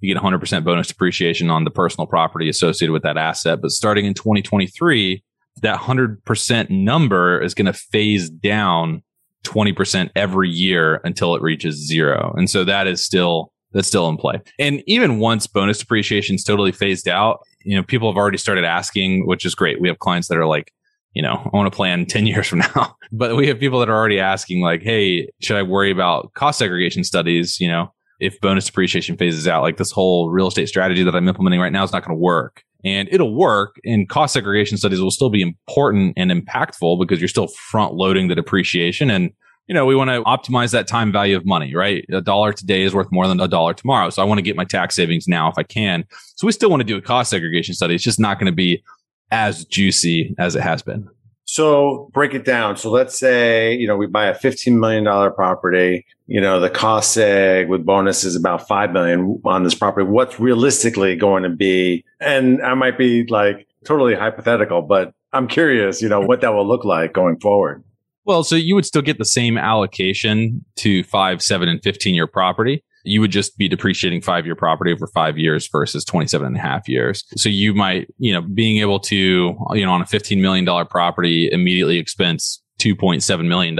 you 0.00 0.14
get 0.14 0.22
100% 0.22 0.64
bonus 0.64 0.88
depreciation 0.88 1.50
on 1.50 1.64
the 1.64 1.70
personal 1.70 2.06
property 2.06 2.48
associated 2.48 2.92
with 2.92 3.02
that 3.02 3.16
asset. 3.16 3.60
But 3.60 3.72
starting 3.72 4.04
in 4.04 4.14
2023, 4.14 5.22
that 5.60 5.78
100% 5.78 6.70
number 6.70 7.40
is 7.40 7.54
going 7.54 7.66
to 7.66 7.72
phase 7.72 8.30
down 8.30 9.02
20% 9.44 10.10
every 10.16 10.48
year 10.48 11.00
until 11.04 11.34
it 11.34 11.42
reaches 11.42 11.86
zero. 11.86 12.34
And 12.36 12.48
so 12.48 12.64
that 12.64 12.86
is 12.86 13.04
still 13.04 13.52
that's 13.72 13.88
still 13.88 14.08
in 14.08 14.18
play. 14.18 14.40
And 14.58 14.82
even 14.86 15.18
once 15.18 15.46
bonus 15.46 15.78
depreciation 15.78 16.34
is 16.34 16.44
totally 16.44 16.72
phased 16.72 17.08
out, 17.08 17.40
you 17.64 17.74
know, 17.74 17.82
people 17.82 18.10
have 18.10 18.18
already 18.18 18.36
started 18.36 18.64
asking, 18.64 19.26
which 19.26 19.46
is 19.46 19.54
great. 19.54 19.80
We 19.80 19.88
have 19.88 19.98
clients 19.98 20.28
that 20.28 20.36
are 20.36 20.46
like, 20.46 20.72
you 21.14 21.22
know, 21.22 21.40
I 21.42 21.56
want 21.56 21.72
to 21.72 21.76
plan 21.76 22.04
10 22.08 22.26
years 22.26 22.46
from 22.46 22.58
now. 22.58 22.96
but 23.12 23.34
we 23.36 23.48
have 23.48 23.58
people 23.58 23.80
that 23.80 23.88
are 23.88 23.96
already 23.96 24.20
asking 24.20 24.62
like, 24.62 24.82
Hey, 24.82 25.28
should 25.40 25.56
I 25.56 25.62
worry 25.62 25.90
about 25.90 26.34
cost 26.34 26.58
segregation 26.58 27.02
studies? 27.02 27.58
You 27.60 27.68
know, 27.68 27.92
if 28.20 28.40
bonus 28.40 28.66
depreciation 28.66 29.16
phases 29.16 29.48
out, 29.48 29.62
like 29.62 29.78
this 29.78 29.90
whole 29.90 30.30
real 30.30 30.48
estate 30.48 30.68
strategy 30.68 31.02
that 31.02 31.14
I'm 31.14 31.28
implementing 31.28 31.60
right 31.60 31.72
now 31.72 31.82
is 31.82 31.92
not 31.92 32.04
going 32.04 32.16
to 32.16 32.20
work. 32.20 32.62
And 32.84 33.08
it'll 33.12 33.34
work 33.34 33.76
and 33.84 34.08
cost 34.08 34.34
segregation 34.34 34.76
studies 34.76 35.00
will 35.00 35.10
still 35.10 35.30
be 35.30 35.42
important 35.42 36.14
and 36.16 36.30
impactful 36.30 36.98
because 36.98 37.20
you're 37.20 37.28
still 37.28 37.48
front 37.48 37.94
loading 37.94 38.28
the 38.28 38.34
depreciation. 38.34 39.10
And, 39.10 39.30
you 39.68 39.74
know, 39.74 39.86
we 39.86 39.94
want 39.94 40.10
to 40.10 40.22
optimize 40.22 40.72
that 40.72 40.88
time 40.88 41.12
value 41.12 41.36
of 41.36 41.46
money, 41.46 41.74
right? 41.74 42.04
A 42.12 42.20
dollar 42.20 42.52
today 42.52 42.82
is 42.82 42.94
worth 42.94 43.12
more 43.12 43.28
than 43.28 43.40
a 43.40 43.46
dollar 43.46 43.72
tomorrow. 43.74 44.10
So 44.10 44.20
I 44.20 44.24
want 44.24 44.38
to 44.38 44.42
get 44.42 44.56
my 44.56 44.64
tax 44.64 44.96
savings 44.96 45.28
now 45.28 45.48
if 45.48 45.56
I 45.56 45.62
can. 45.62 46.04
So 46.34 46.46
we 46.46 46.52
still 46.52 46.70
want 46.70 46.80
to 46.80 46.84
do 46.84 46.96
a 46.96 47.00
cost 47.00 47.30
segregation 47.30 47.74
study. 47.74 47.94
It's 47.94 48.04
just 48.04 48.20
not 48.20 48.38
going 48.38 48.50
to 48.50 48.56
be 48.56 48.82
as 49.30 49.64
juicy 49.64 50.34
as 50.38 50.56
it 50.56 50.62
has 50.62 50.82
been. 50.82 51.08
So 51.52 52.08
break 52.14 52.32
it 52.32 52.46
down. 52.46 52.78
So 52.78 52.90
let's 52.90 53.18
say, 53.18 53.74
you 53.74 53.86
know, 53.86 53.94
we 53.94 54.06
buy 54.06 54.24
a 54.24 54.34
$15 54.34 54.78
million 54.78 55.04
property, 55.34 56.06
you 56.26 56.40
know, 56.40 56.60
the 56.60 56.70
cost 56.70 57.14
seg 57.14 57.68
with 57.68 57.84
bonus 57.84 58.24
is 58.24 58.36
about 58.36 58.66
5 58.66 58.90
million 58.90 59.38
on 59.44 59.62
this 59.62 59.74
property. 59.74 60.06
What's 60.06 60.40
realistically 60.40 61.14
going 61.14 61.42
to 61.42 61.50
be? 61.50 62.06
And 62.20 62.62
I 62.62 62.72
might 62.72 62.96
be 62.96 63.26
like 63.26 63.66
totally 63.84 64.14
hypothetical, 64.14 64.80
but 64.80 65.12
I'm 65.34 65.46
curious, 65.46 66.00
you 66.00 66.08
know, 66.08 66.22
what 66.22 66.40
that 66.40 66.54
will 66.54 66.66
look 66.66 66.86
like 66.86 67.12
going 67.12 67.38
forward. 67.38 67.84
Well, 68.24 68.44
so 68.44 68.56
you 68.56 68.74
would 68.74 68.86
still 68.86 69.02
get 69.02 69.18
the 69.18 69.26
same 69.26 69.58
allocation 69.58 70.64
to 70.76 71.04
five, 71.04 71.42
seven, 71.42 71.68
and 71.68 71.82
15 71.82 72.14
year 72.14 72.26
property. 72.26 72.82
You 73.04 73.20
would 73.20 73.30
just 73.30 73.56
be 73.56 73.68
depreciating 73.68 74.22
five 74.22 74.46
year 74.46 74.54
property 74.54 74.92
over 74.92 75.06
five 75.08 75.38
years 75.38 75.68
versus 75.70 76.04
27 76.04 76.46
and 76.46 76.56
a 76.56 76.60
half 76.60 76.88
years. 76.88 77.24
So 77.36 77.48
you 77.48 77.74
might, 77.74 78.08
you 78.18 78.32
know, 78.32 78.42
being 78.42 78.78
able 78.78 79.00
to, 79.00 79.16
you 79.16 79.84
know, 79.84 79.92
on 79.92 80.02
a 80.02 80.06
$15 80.06 80.40
million 80.40 80.86
property 80.86 81.48
immediately 81.50 81.98
expense 81.98 82.62
$2.7 82.80 83.46
million 83.46 83.78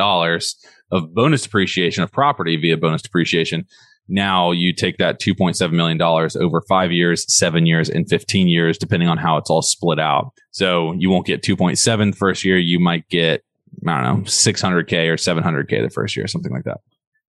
of 0.90 1.14
bonus 1.14 1.42
depreciation 1.42 2.02
of 2.02 2.12
property 2.12 2.56
via 2.56 2.76
bonus 2.76 3.02
depreciation. 3.02 3.66
Now 4.08 4.50
you 4.50 4.74
take 4.74 4.98
that 4.98 5.20
$2.7 5.20 5.72
million 5.72 6.02
over 6.02 6.62
five 6.68 6.92
years, 6.92 7.24
seven 7.34 7.66
years, 7.66 7.88
and 7.88 8.08
15 8.08 8.48
years, 8.48 8.76
depending 8.76 9.08
on 9.08 9.16
how 9.16 9.36
it's 9.36 9.48
all 9.48 9.62
split 9.62 9.98
out. 9.98 10.32
So 10.50 10.92
you 10.98 11.08
won't 11.08 11.26
get 11.26 11.42
2.7 11.42 12.10
the 12.10 12.16
first 12.16 12.44
year. 12.44 12.58
You 12.58 12.78
might 12.78 13.08
get 13.08 13.44
I 13.86 14.02
don't 14.02 14.18
know, 14.18 14.24
600K 14.24 15.08
or 15.08 15.16
700K 15.16 15.82
the 15.82 15.90
first 15.90 16.16
year, 16.16 16.26
something 16.26 16.52
like 16.52 16.64
that. 16.64 16.80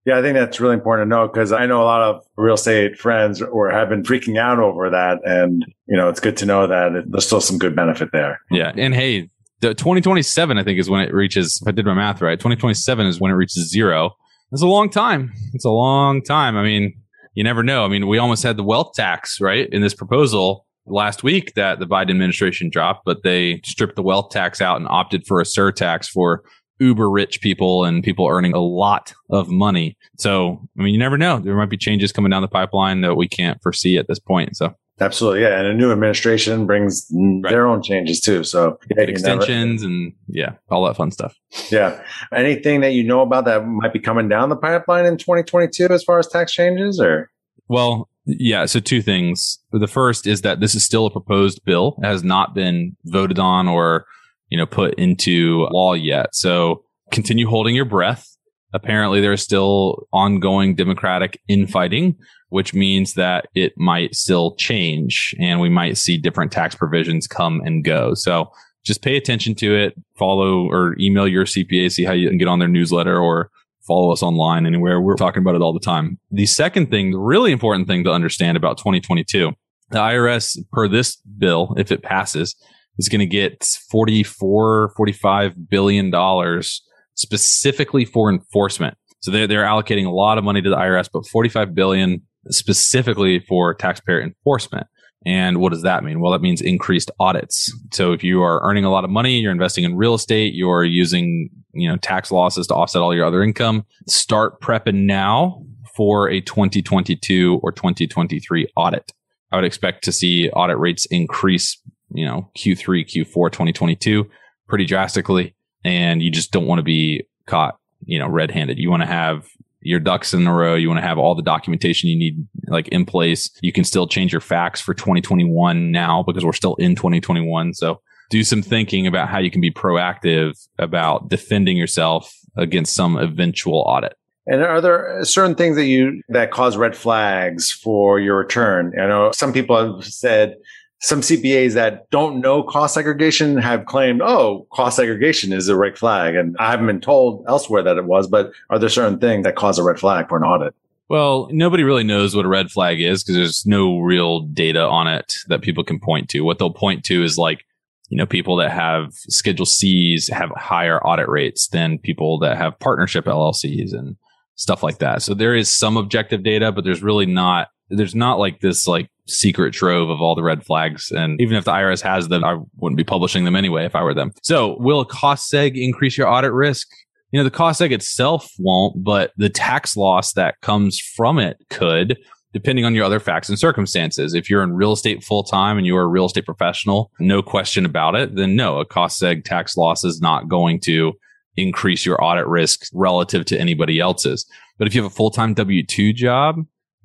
Yeah, 0.10 0.18
I 0.18 0.24
think 0.24 0.34
that's 0.34 0.60
really 0.60 0.74
important 0.74 1.06
to 1.06 1.10
know 1.16 1.28
because 1.28 1.52
I 1.52 1.68
know 1.68 1.84
a 1.84 1.86
lot 1.86 2.02
of 2.02 2.26
real 2.36 2.56
estate 2.56 2.98
friends 2.98 3.44
or 3.44 3.70
have 3.70 3.90
been 3.90 4.02
freaking 4.02 4.40
out 4.40 4.58
over 4.58 4.90
that. 4.90 5.20
And, 5.24 5.64
you 5.86 5.96
know, 5.96 6.10
it's 6.10 6.20
good 6.20 6.36
to 6.38 6.48
know 6.48 6.66
that 6.66 7.04
there's 7.06 7.28
still 7.28 7.42
some 7.42 7.60
good 7.60 7.76
benefit 7.76 8.10
there. 8.12 8.40
Yeah. 8.50 8.72
And 8.76 8.96
hey, 8.96 9.30
the 9.60 9.76
2027, 9.76 10.58
I 10.58 10.64
think, 10.64 10.80
is 10.80 10.90
when 10.90 11.02
it 11.02 11.14
reaches, 11.14 11.60
if 11.62 11.68
I 11.68 11.72
did 11.72 11.86
my 11.86 11.94
math 11.94 12.24
right, 12.24 12.40
2027 12.40 13.06
is 13.06 13.20
when 13.20 13.30
it 13.30 13.36
reaches 13.36 13.70
zero. 13.70 14.16
It's 14.52 14.64
a 14.64 14.68
long 14.68 14.90
time. 14.90 15.32
It's 15.54 15.66
a 15.66 15.70
long 15.70 16.24
time. 16.24 16.58
I 16.58 16.64
mean, 16.64 16.96
you 17.36 17.44
never 17.44 17.62
know. 17.62 17.86
I 17.86 17.88
mean, 17.88 18.08
we 18.08 18.18
almost 18.18 18.42
had 18.42 18.58
the 18.58 18.64
wealth 18.64 18.94
tax, 18.96 19.40
right, 19.40 19.70
in 19.72 19.84
this 19.84 19.94
proposal 19.94 20.66
last 20.88 21.22
week 21.22 21.54
that 21.54 21.78
the 21.78 21.86
Biden 21.86 22.10
administration 22.10 22.72
dropped, 22.72 23.06
but 23.06 23.22
they 23.24 23.62
stripped 23.64 23.96
the 23.96 24.02
wealth 24.02 24.32
tax 24.32 24.60
out 24.60 24.78
and 24.78 24.88
opted 24.88 25.28
for 25.28 25.40
a 25.40 25.44
surtax 25.44 26.08
for 26.08 26.44
uber 26.80 27.10
rich 27.10 27.42
people 27.42 27.84
and 27.86 28.04
people 28.04 28.28
earning 28.28 28.54
a 28.54 28.60
lot 28.60 29.14
of 29.30 29.50
money. 29.50 29.98
So, 30.18 30.62
I 30.78 30.84
mean, 30.84 30.94
you 30.94 31.00
never 31.00 31.18
know. 31.18 31.40
There 31.40 31.56
might 31.56 31.70
be 31.70 31.78
changes 31.78 32.12
coming 32.12 32.30
down 32.30 32.42
the 32.42 32.48
pipeline 32.48 33.02
that 33.02 33.16
we 33.16 33.28
can't 33.28 33.62
foresee 33.62 33.98
at 33.98 34.08
this 34.08 34.20
point. 34.20 34.56
So, 34.56 34.74
absolutely. 35.00 35.42
Yeah. 35.42 35.60
And 35.60 35.68
a 35.68 35.74
new 35.74 35.92
administration 35.92 36.66
brings 36.66 37.08
right. 37.12 37.50
their 37.50 37.68
own 37.68 37.82
changes 37.82 38.22
too. 38.22 38.44
So, 38.44 38.80
yeah, 38.96 39.04
extensions 39.04 39.82
never, 39.82 39.94
and 39.94 40.14
yeah, 40.28 40.52
all 40.70 40.86
that 40.86 40.96
fun 40.96 41.12
stuff. 41.12 41.36
Yeah. 41.70 42.02
Anything 42.34 42.82
that 42.82 42.94
you 42.94 43.04
know 43.04 43.22
about 43.22 43.46
that 43.46 43.66
might 43.68 43.94
be 43.94 44.00
coming 44.00 44.30
down 44.30 44.50
the 44.50 44.58
pipeline 44.58 45.06
in 45.06 45.18
2022 45.18 45.88
as 45.88 46.04
far 46.04 46.20
as 46.20 46.28
tax 46.28 46.52
changes 46.52 47.00
or? 47.00 47.30
Well, 47.68 48.10
yeah. 48.26 48.66
So 48.66 48.80
two 48.80 49.02
things. 49.02 49.60
The 49.72 49.88
first 49.88 50.28
is 50.28 50.42
that 50.42 50.60
this 50.60 50.76
is 50.76 50.84
still 50.84 51.06
a 51.06 51.12
proposed 51.12 51.64
bill, 51.66 52.00
it 52.02 52.06
has 52.06 52.24
not 52.24 52.54
been 52.54 52.96
voted 53.06 53.40
on 53.40 53.68
or, 53.68 54.06
you 54.50 54.58
know, 54.58 54.66
put 54.66 54.94
into 54.96 55.68
law 55.72 55.94
yet. 55.94 56.34
So 56.34 56.84
continue 57.12 57.48
holding 57.48 57.76
your 57.76 57.86
breath. 57.86 58.26
Apparently 58.74 59.20
there's 59.20 59.42
still 59.42 60.08
ongoing 60.14 60.76
democratic 60.76 61.42
infighting, 61.48 62.16
which 62.50 62.74
means 62.74 63.16
that 63.16 63.48
it 63.56 63.74
might 63.78 64.16
still 64.16 64.56
change 64.56 65.34
and 65.40 65.60
we 65.60 65.70
might 65.70 65.98
see 65.98 66.18
different 66.18 66.52
tax 66.52 66.76
provisions 66.76 67.28
come 67.28 67.62
and 67.62 67.84
go. 67.84 68.14
So 68.14 68.52
just 68.84 69.02
pay 69.02 69.18
attention 69.18 69.56
to 69.56 69.76
it, 69.76 69.96
follow 70.18 70.70
or 70.70 70.96
email 71.00 71.28
your 71.28 71.46
CPA, 71.46 71.92
see 71.92 72.04
how 72.04 72.14
you 72.14 72.30
can 72.30 72.38
get 72.38 72.48
on 72.48 72.60
their 72.60 72.68
newsletter 72.68 73.20
or 73.20 73.50
follow 73.88 74.12
us 74.12 74.22
online 74.22 74.66
anywhere. 74.66 75.02
We're 75.02 75.16
talking 75.16 75.42
about 75.42 75.56
it 75.56 75.62
all 75.62 75.74
the 75.74 75.80
time. 75.80 76.20
The 76.32 76.46
second 76.46 76.92
thing, 76.92 77.12
the 77.12 77.20
really 77.20 77.52
important 77.52 77.88
thing 77.88 78.04
to 78.04 78.12
understand 78.12 78.56
about 78.56 78.78
2022, 78.78 79.52
the 79.90 79.98
IRS 79.98 80.58
per 80.72 80.88
this 80.88 81.16
bill, 81.16 81.74
if 81.78 81.92
it 81.92 82.04
passes, 82.04 82.56
is 83.00 83.10
going 83.10 83.20
to 83.20 83.26
get 83.26 83.66
44, 83.90 84.94
45 84.96 85.70
billion 85.70 86.12
dollars 86.12 86.84
specifically 87.16 88.06
for 88.06 88.32
enforcement. 88.32 88.96
So 89.22 89.32
they're, 89.32 89.48
they're 89.48 89.66
allocating 89.66 90.06
a 90.06 90.12
lot 90.12 90.38
of 90.38 90.44
money 90.44 90.62
to 90.62 90.70
the 90.70 90.76
IRS, 90.76 91.10
but 91.12 91.26
45 91.26 91.74
billion 91.74 92.22
specifically 92.50 93.40
for 93.40 93.74
taxpayer 93.74 94.22
enforcement. 94.22 94.88
And 95.26 95.58
what 95.58 95.74
does 95.74 95.82
that 95.82 96.04
mean? 96.04 96.22
Well, 96.22 96.32
that 96.32 96.42
means 96.42 96.62
increased 96.62 97.12
audits. 97.20 97.74
So 97.92 98.14
if 98.14 98.24
you 98.24 98.42
are 98.42 98.62
earning 98.64 98.86
a 98.86 98.90
lot 98.90 99.04
of 99.04 99.10
money, 99.10 99.40
you're 99.40 99.52
investing 99.52 99.84
in 99.84 99.98
real 99.98 100.14
estate, 100.14 100.54
you're 100.54 100.86
using, 100.86 101.50
you 101.74 101.90
know, 101.90 101.98
tax 101.98 102.32
losses 102.32 102.68
to 102.68 102.76
offset 102.76 103.02
all 103.02 103.14
your 103.14 103.26
other 103.26 103.44
income, 103.44 103.86
start 104.08 104.62
prepping 104.62 105.06
now 105.06 105.62
for 105.94 106.30
a 106.30 106.40
2022 106.40 107.60
or 107.62 107.74
2023 107.74 108.72
audit. 108.78 109.12
I 109.52 109.58
would 109.58 109.66
expect 109.66 110.06
to 110.06 110.14
see 110.14 110.50
audit 110.52 110.78
rates 110.78 111.06
increase, 111.08 111.78
you 112.12 112.26
know, 112.26 112.50
Q3, 112.56 113.06
Q4, 113.06 113.52
2022 113.52 114.30
pretty 114.68 114.86
drastically. 114.86 115.56
And 115.84 116.22
you 116.22 116.32
just 116.32 116.52
don't 116.52 116.66
want 116.66 116.80
to 116.80 116.84
be 116.84 117.24
caught, 117.46 117.78
you 118.06 118.20
know, 118.20 118.28
red 118.28 118.52
handed. 118.52 118.78
You 118.78 118.90
want 118.90 119.02
to 119.02 119.08
have 119.08 119.48
your 119.82 120.00
ducks 120.00 120.34
in 120.34 120.46
a 120.46 120.54
row. 120.54 120.76
You 120.76 120.90
want 120.90 121.00
to 121.00 121.08
have 121.08 121.18
all 121.18 121.36
the 121.36 121.42
documentation 121.42 122.10
you 122.10 122.18
need 122.18 122.46
like 122.68 122.88
in 122.90 123.06
place. 123.06 123.50
You 123.62 123.72
can 123.72 123.84
still 123.84 124.08
change 124.08 124.32
your 124.32 124.42
facts 124.42 124.82
for 124.82 124.94
2021 124.94 125.92
now 125.92 126.24
because 126.24 126.44
we're 126.44 126.54
still 126.54 126.76
in 126.76 126.96
2021. 126.96 127.74
So 127.74 128.02
do 128.30 128.44
some 128.44 128.62
thinking 128.62 129.08
about 129.08 129.30
how 129.30 129.40
you 129.40 129.50
can 129.50 129.62
be 129.62 129.72
proactive 129.72 130.68
about 130.78 131.30
defending 131.30 131.78
yourself 131.78 132.36
against 132.58 132.94
some 132.94 133.18
eventual 133.18 133.80
audit. 133.88 134.16
And 134.46 134.64
are 134.64 134.82
there 134.82 135.24
certain 135.24 135.56
things 135.56 135.76
that 135.76 135.86
you 135.86 136.24
that 136.30 136.52
cause 136.52 136.76
red 136.76 136.96
flags 136.96 137.72
for 137.72 138.20
your 138.20 138.38
return? 138.38 138.94
I 139.00 139.06
know 139.08 139.32
some 139.32 139.54
people 139.54 139.96
have 139.98 140.06
said 140.06 140.56
some 141.02 141.22
CPAs 141.22 141.74
that 141.74 142.10
don't 142.10 142.42
know 142.42 142.62
cost 142.62 142.94
segregation 142.94 143.58
have 143.58 143.86
claimed, 143.86 144.22
oh, 144.22 144.68
cost 144.72 144.98
segregation 144.98 145.54
is 145.54 145.70
a 145.70 145.76
red 145.76 145.98
flag. 145.98 146.36
And 146.36 146.58
I 146.60 146.72
haven't 146.72 146.88
been 146.88 147.02
told 147.02 147.46
elsewhere 147.48 147.84
that 147.84 147.98
it 147.98 148.06
was, 148.06 148.28
but 148.28 148.52
are 148.70 148.78
there 148.78 148.90
certain 148.90 149.18
things 149.20 149.46
that 149.46 149.56
cause 149.56 149.80
a 149.80 149.84
red 149.84 150.00
flag 150.00 150.28
for 150.28 150.38
an 150.38 150.44
audit? 150.44 150.76
Well, 151.08 151.50
nobody 151.52 151.84
really 151.84 152.04
knows 152.04 152.36
what 152.36 152.46
a 152.46 152.50
red 152.50 152.70
flag 152.70 153.02
is 153.02 153.24
because 153.24 153.36
there's 153.36 153.66
no 153.66 154.00
real 154.00 154.42
data 154.42 154.82
on 154.82 155.08
it 155.08 155.34
that 155.48 155.62
people 155.62 155.84
can 155.84 156.00
point 156.00 156.30
to. 156.30 156.42
What 156.42 156.60
they'll 156.60 156.74
point 156.74 157.04
to 157.06 157.24
is 157.24 157.38
like, 157.38 157.66
you 158.10 158.18
know, 158.18 158.26
people 158.26 158.58
that 158.58 158.72
have 158.72 159.14
Schedule 159.14 159.66
C's 159.66 160.30
have 160.30 160.52
higher 160.52 161.00
audit 161.04 161.30
rates 161.30 161.68
than 161.70 161.98
people 161.98 162.40
that 162.40 162.58
have 162.58 162.78
partnership 162.80 163.26
LLCs 163.26 163.94
and 163.94 164.18
stuff 164.56 164.84
like 164.84 165.00
that. 165.00 165.22
So 165.22 165.34
there 165.34 165.56
is 165.56 165.70
some 165.70 165.96
objective 165.96 166.44
data, 166.44 166.72
but 166.72 166.84
there's 166.84 167.02
really 167.02 167.26
not, 167.26 167.70
there's 167.90 168.16
not 168.16 168.38
like 168.38 168.60
this 168.60 168.88
like 168.88 169.10
secret 169.30 169.74
trove 169.74 170.10
of 170.10 170.22
all 170.22 170.36
the 170.36 170.44
red 170.44 170.66
flags. 170.66 171.12
And 171.12 171.40
even 171.40 171.58
if 171.58 171.66
the 171.66 171.72
IRS 171.72 172.02
has 172.02 172.28
them, 172.28 172.44
I 172.44 172.58
wouldn't 172.78 172.98
be 172.98 173.04
publishing 173.04 173.46
them 173.46 173.56
anyway 173.56 173.86
if 173.86 173.96
I 173.96 174.04
were 174.04 174.14
them. 174.14 174.32
So 174.44 174.78
will 174.80 175.02
a 175.02 175.06
cost 175.06 175.52
seg 175.52 175.76
increase 175.76 176.18
your 176.18 176.28
audit 176.28 176.52
risk? 176.52 176.88
You 177.32 177.40
know, 177.40 177.44
the 177.44 177.52
cost 177.52 177.82
seg 177.82 177.92
itself 177.92 178.52
won't, 178.58 179.04
but 179.04 179.32
the 179.38 179.50
tax 179.50 179.96
loss 179.96 180.34
that 180.34 180.60
comes 180.62 181.00
from 181.00 181.38
it 181.38 181.58
could, 181.70 182.18
depending 182.54 182.86
on 182.86 182.96
your 182.96 183.06
other 183.06 183.20
facts 183.20 183.50
and 183.50 183.60
circumstances. 183.60 184.34
If 184.34 184.50
you're 184.50 184.64
in 184.64 184.74
real 184.74 184.94
estate 184.94 185.24
full 185.24 185.44
time 185.44 185.78
and 185.78 185.86
you're 185.86 186.02
a 186.02 186.08
real 186.08 186.26
estate 186.26 186.46
professional, 186.46 187.12
no 187.20 187.42
question 187.42 187.86
about 187.86 188.16
it, 188.16 188.36
then 188.36 188.56
no, 188.56 188.80
a 188.80 188.86
cost 188.86 189.22
seg 189.22 189.44
tax 189.44 189.78
loss 189.78 190.04
is 190.04 190.20
not 190.22 190.50
going 190.50 190.80
to 190.82 191.14
increase 191.56 192.06
your 192.06 192.24
audit 192.24 192.48
risk 192.48 192.88
relative 192.94 193.46
to 193.46 193.60
anybody 193.60 194.00
else's. 194.00 194.46
But 194.78 194.88
if 194.88 194.96
you 194.96 195.04
have 195.04 195.12
a 195.12 195.16
full 195.16 195.30
time 195.30 195.54
W 195.54 195.86
2 195.86 196.14
job, 196.14 196.56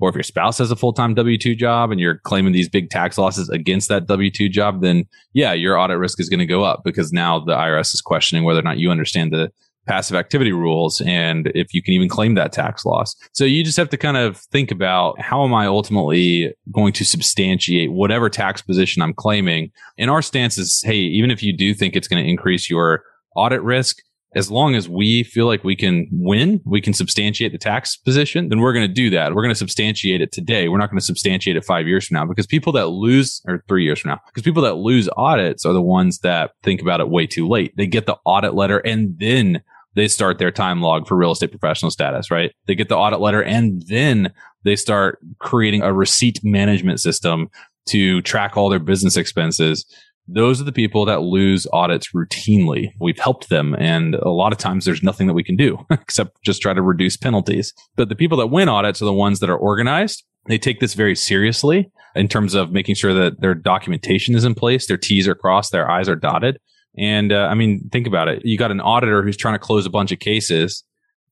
or 0.01 0.09
if 0.09 0.15
your 0.15 0.23
spouse 0.23 0.59
has 0.59 0.71
a 0.71 0.77
full-time 0.77 1.15
W2 1.15 1.57
job 1.57 1.91
and 1.91 2.01
you're 2.01 2.19
claiming 2.19 2.53
these 2.53 2.69
big 2.69 2.91
tax 2.91 3.17
losses 3.17 3.49
against 3.49 3.89
that 3.89 4.07
W2 4.07 4.51
job, 4.51 4.83
then 4.83 5.05
yeah, 5.33 5.53
your 5.53 5.79
audit 5.79 5.99
risk 5.99 6.21
is 6.21 6.29
going 6.29 6.41
to 6.41 6.47
go 6.47 6.65
up 6.65 6.83
because 6.85 7.13
now 7.13 7.39
the 7.39 7.55
IRS 7.55 7.95
is 7.95 8.01
questioning 8.01 8.45
whether 8.45 8.61
or 8.61 8.65
not 8.65 8.79
you 8.79 8.91
understand 8.91 9.33
the 9.33 9.51
passive 9.87 10.17
activity 10.17 10.53
rules 10.53 11.03
and 11.03 11.51
if 11.55 11.75
you 11.75 11.83
can 11.83 11.93
even 11.93 12.09
claim 12.09 12.35
that 12.35 12.53
tax 12.53 12.85
loss. 12.85 13.15
So 13.33 13.45
you 13.45 13.63
just 13.63 13.77
have 13.77 13.91
to 13.91 13.97
kind 13.97 14.17
of 14.17 14.39
think 14.39 14.71
about 14.71 15.21
how 15.21 15.45
am 15.45 15.53
I 15.55 15.67
ultimately 15.67 16.55
going 16.73 16.93
to 16.95 17.05
substantiate 17.05 17.93
whatever 17.93 18.31
tax 18.31 18.63
position 18.63 19.03
I'm 19.03 19.15
claiming? 19.15 19.71
And 19.99 20.11
our 20.11 20.23
stance 20.23 20.59
is, 20.59 20.83
hey, 20.85 20.97
even 20.97 21.31
if 21.31 21.43
you 21.43 21.55
do 21.55 21.75
think 21.75 21.97
it's 21.97 22.09
going 22.09 22.23
to 22.23 22.29
increase 22.29 22.71
your 22.71 23.05
audit 23.37 23.63
risk, 23.63 23.99
as 24.35 24.51
long 24.51 24.75
as 24.75 24.89
we 24.89 25.23
feel 25.23 25.47
like 25.47 25.63
we 25.65 25.77
can 25.77 26.09
win, 26.11 26.61
we 26.65 26.81
can 26.81 26.93
substantiate 26.93 27.53
the 27.53 27.59
tax 27.59 27.97
position, 27.97 28.49
then 28.49 28.61
we're 28.61 28.73
going 28.73 28.87
to 28.87 28.93
do 28.93 29.11
that. 29.11 29.35
We're 29.35 29.43
going 29.43 29.55
to 29.55 29.59
substantiate 29.59 30.21
it 30.21 30.33
today. 30.33 30.69
We're 30.69 30.79
not 30.79 30.91
going 30.91 30.99
to 30.99 31.05
substantiate 31.05 31.57
it 31.57 31.65
five 31.65 31.87
years 31.87 32.07
from 32.07 32.17
now 32.17 32.27
because 32.27 32.47
people 32.47 32.73
that 32.73 32.89
lose, 32.89 33.41
or 33.47 33.63
three 33.69 33.85
years 33.85 34.01
from 34.01 34.11
now, 34.11 34.21
because 34.27 34.43
people 34.43 34.63
that 34.63 34.75
lose 34.75 35.09
audits 35.17 35.65
are 35.65 35.73
the 35.73 35.83
ones 35.83 36.19
that 36.21 36.53
think 36.63 36.83
about 36.83 37.01
it 37.01 37.09
way 37.09 37.27
too 37.27 37.49
late. 37.49 37.75
They 37.77 37.87
get 37.87 38.07
the 38.07 38.17
audit 38.25 38.55
letter 38.55 38.79
and 38.79 39.19
then 39.19 39.63
they 39.95 40.09
start 40.09 40.39
their 40.39 40.51
time 40.51 40.83
log 40.83 41.07
for 41.07 41.17
real 41.17 41.33
estate 41.33 41.51
professional 41.51 41.91
status, 41.91 42.31
right? 42.31 42.53
They 42.67 42.75
get 42.75 42.89
the 42.89 42.97
audit 42.97 43.21
letter 43.21 43.43
and 43.43 43.83
then 43.89 44.33
they 44.65 44.77
start 44.77 45.21
creating 45.39 45.83
a 45.83 45.93
receipt 45.93 46.41
management 46.43 47.01
system 47.01 47.49
to 47.87 48.23
track 48.23 48.57
all 48.57 48.69
their 48.69 48.79
business 48.79 49.17
expenses 49.17 49.85
those 50.27 50.61
are 50.61 50.65
the 50.65 50.73
people 50.73 51.05
that 51.05 51.23
lose 51.23 51.67
audits 51.73 52.13
routinely. 52.13 52.93
We've 53.01 53.19
helped 53.19 53.51
them. 53.51 53.75
And 53.79 54.15
a 54.15 54.31
lot 54.31 54.53
of 54.53 54.59
times 54.59 54.85
there's 54.85 55.03
nothing 55.03 55.27
that 55.27 55.35
we 55.35 55.45
can 55.45 55.57
do 55.57 55.85
except 55.91 56.43
just 56.43 56.63
try 56.63 56.73
to 56.73 56.83
reduce 56.83 57.17
penalties. 57.17 57.75
But 57.97 58.09
the 58.09 58.17
people 58.17 58.39
that 58.39 58.47
win 58.47 58.69
audits 58.69 59.03
are 59.03 59.07
the 59.07 59.13
ones 59.13 59.41
that 59.41 59.51
are 59.51 59.57
organized 59.57 60.25
They 60.47 60.59
take 60.59 60.81
this 60.81 60.95
very 60.95 61.15
seriously 61.15 61.91
in 62.15 62.29
terms 62.29 62.55
of 62.55 62.71
making 62.71 62.95
sure 62.95 63.13
that 63.15 63.41
their 63.41 63.55
documentation 63.55 64.35
is 64.35 64.45
in 64.45 64.55
place, 64.55 64.87
their 64.87 64.97
T's 64.97 65.27
are 65.27 65.35
crossed, 65.35 65.73
their 65.73 65.91
I's 65.91 66.09
are 66.09 66.17
dotted. 66.17 66.59
And 66.97 67.33
uh, 67.33 67.49
I 67.51 67.55
mean, 67.55 67.89
think 67.91 68.07
about 68.07 68.29
it. 68.29 68.43
You 68.45 68.57
got 68.57 68.71
an 68.71 68.81
auditor 68.81 69.23
who's 69.23 69.37
trying 69.37 69.55
to 69.55 69.59
close 69.59 69.85
a 69.85 69.91
bunch 69.91 70.13
of 70.13 70.21
cases. 70.21 70.85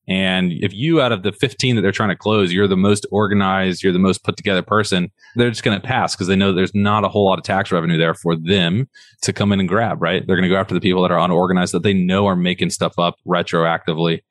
And 0.07 0.51
if 0.51 0.73
you, 0.73 1.01
out 1.01 1.11
of 1.13 1.23
the 1.23 1.31
15 1.31 1.75
that 1.75 1.81
they're 1.81 1.91
trying 1.91 2.09
to 2.09 2.15
close, 2.15 2.51
you're 2.51 2.67
the 2.67 2.75
most 2.75 3.05
organized, 3.11 3.83
you're 3.83 3.93
the 3.93 3.99
most 3.99 4.23
put 4.23 4.35
together 4.35 4.61
person, 4.61 5.11
they're 5.35 5.49
just 5.49 5.63
going 5.63 5.79
to 5.79 5.85
pass 5.85 6.13
because 6.13 6.27
they 6.27 6.35
know 6.35 6.51
there's 6.51 6.75
not 6.75 7.05
a 7.05 7.09
whole 7.09 7.25
lot 7.25 7.39
of 7.39 7.45
tax 7.45 7.71
revenue 7.71 7.97
there 7.97 8.13
for 8.13 8.35
them 8.35 8.89
to 9.21 9.31
come 9.31 9.53
in 9.53 9.59
and 9.61 9.69
grab, 9.69 10.01
right? 10.01 10.25
They're 10.27 10.35
going 10.35 10.49
to 10.49 10.53
go 10.53 10.59
after 10.59 10.73
the 10.73 10.81
people 10.81 11.01
that 11.03 11.11
are 11.11 11.19
unorganized 11.19 11.73
that 11.73 11.83
they 11.83 11.93
know 11.93 12.25
are 12.25 12.35
making 12.35 12.71
stuff 12.71 12.99
up 12.99 13.15
retroactively. 13.25 14.21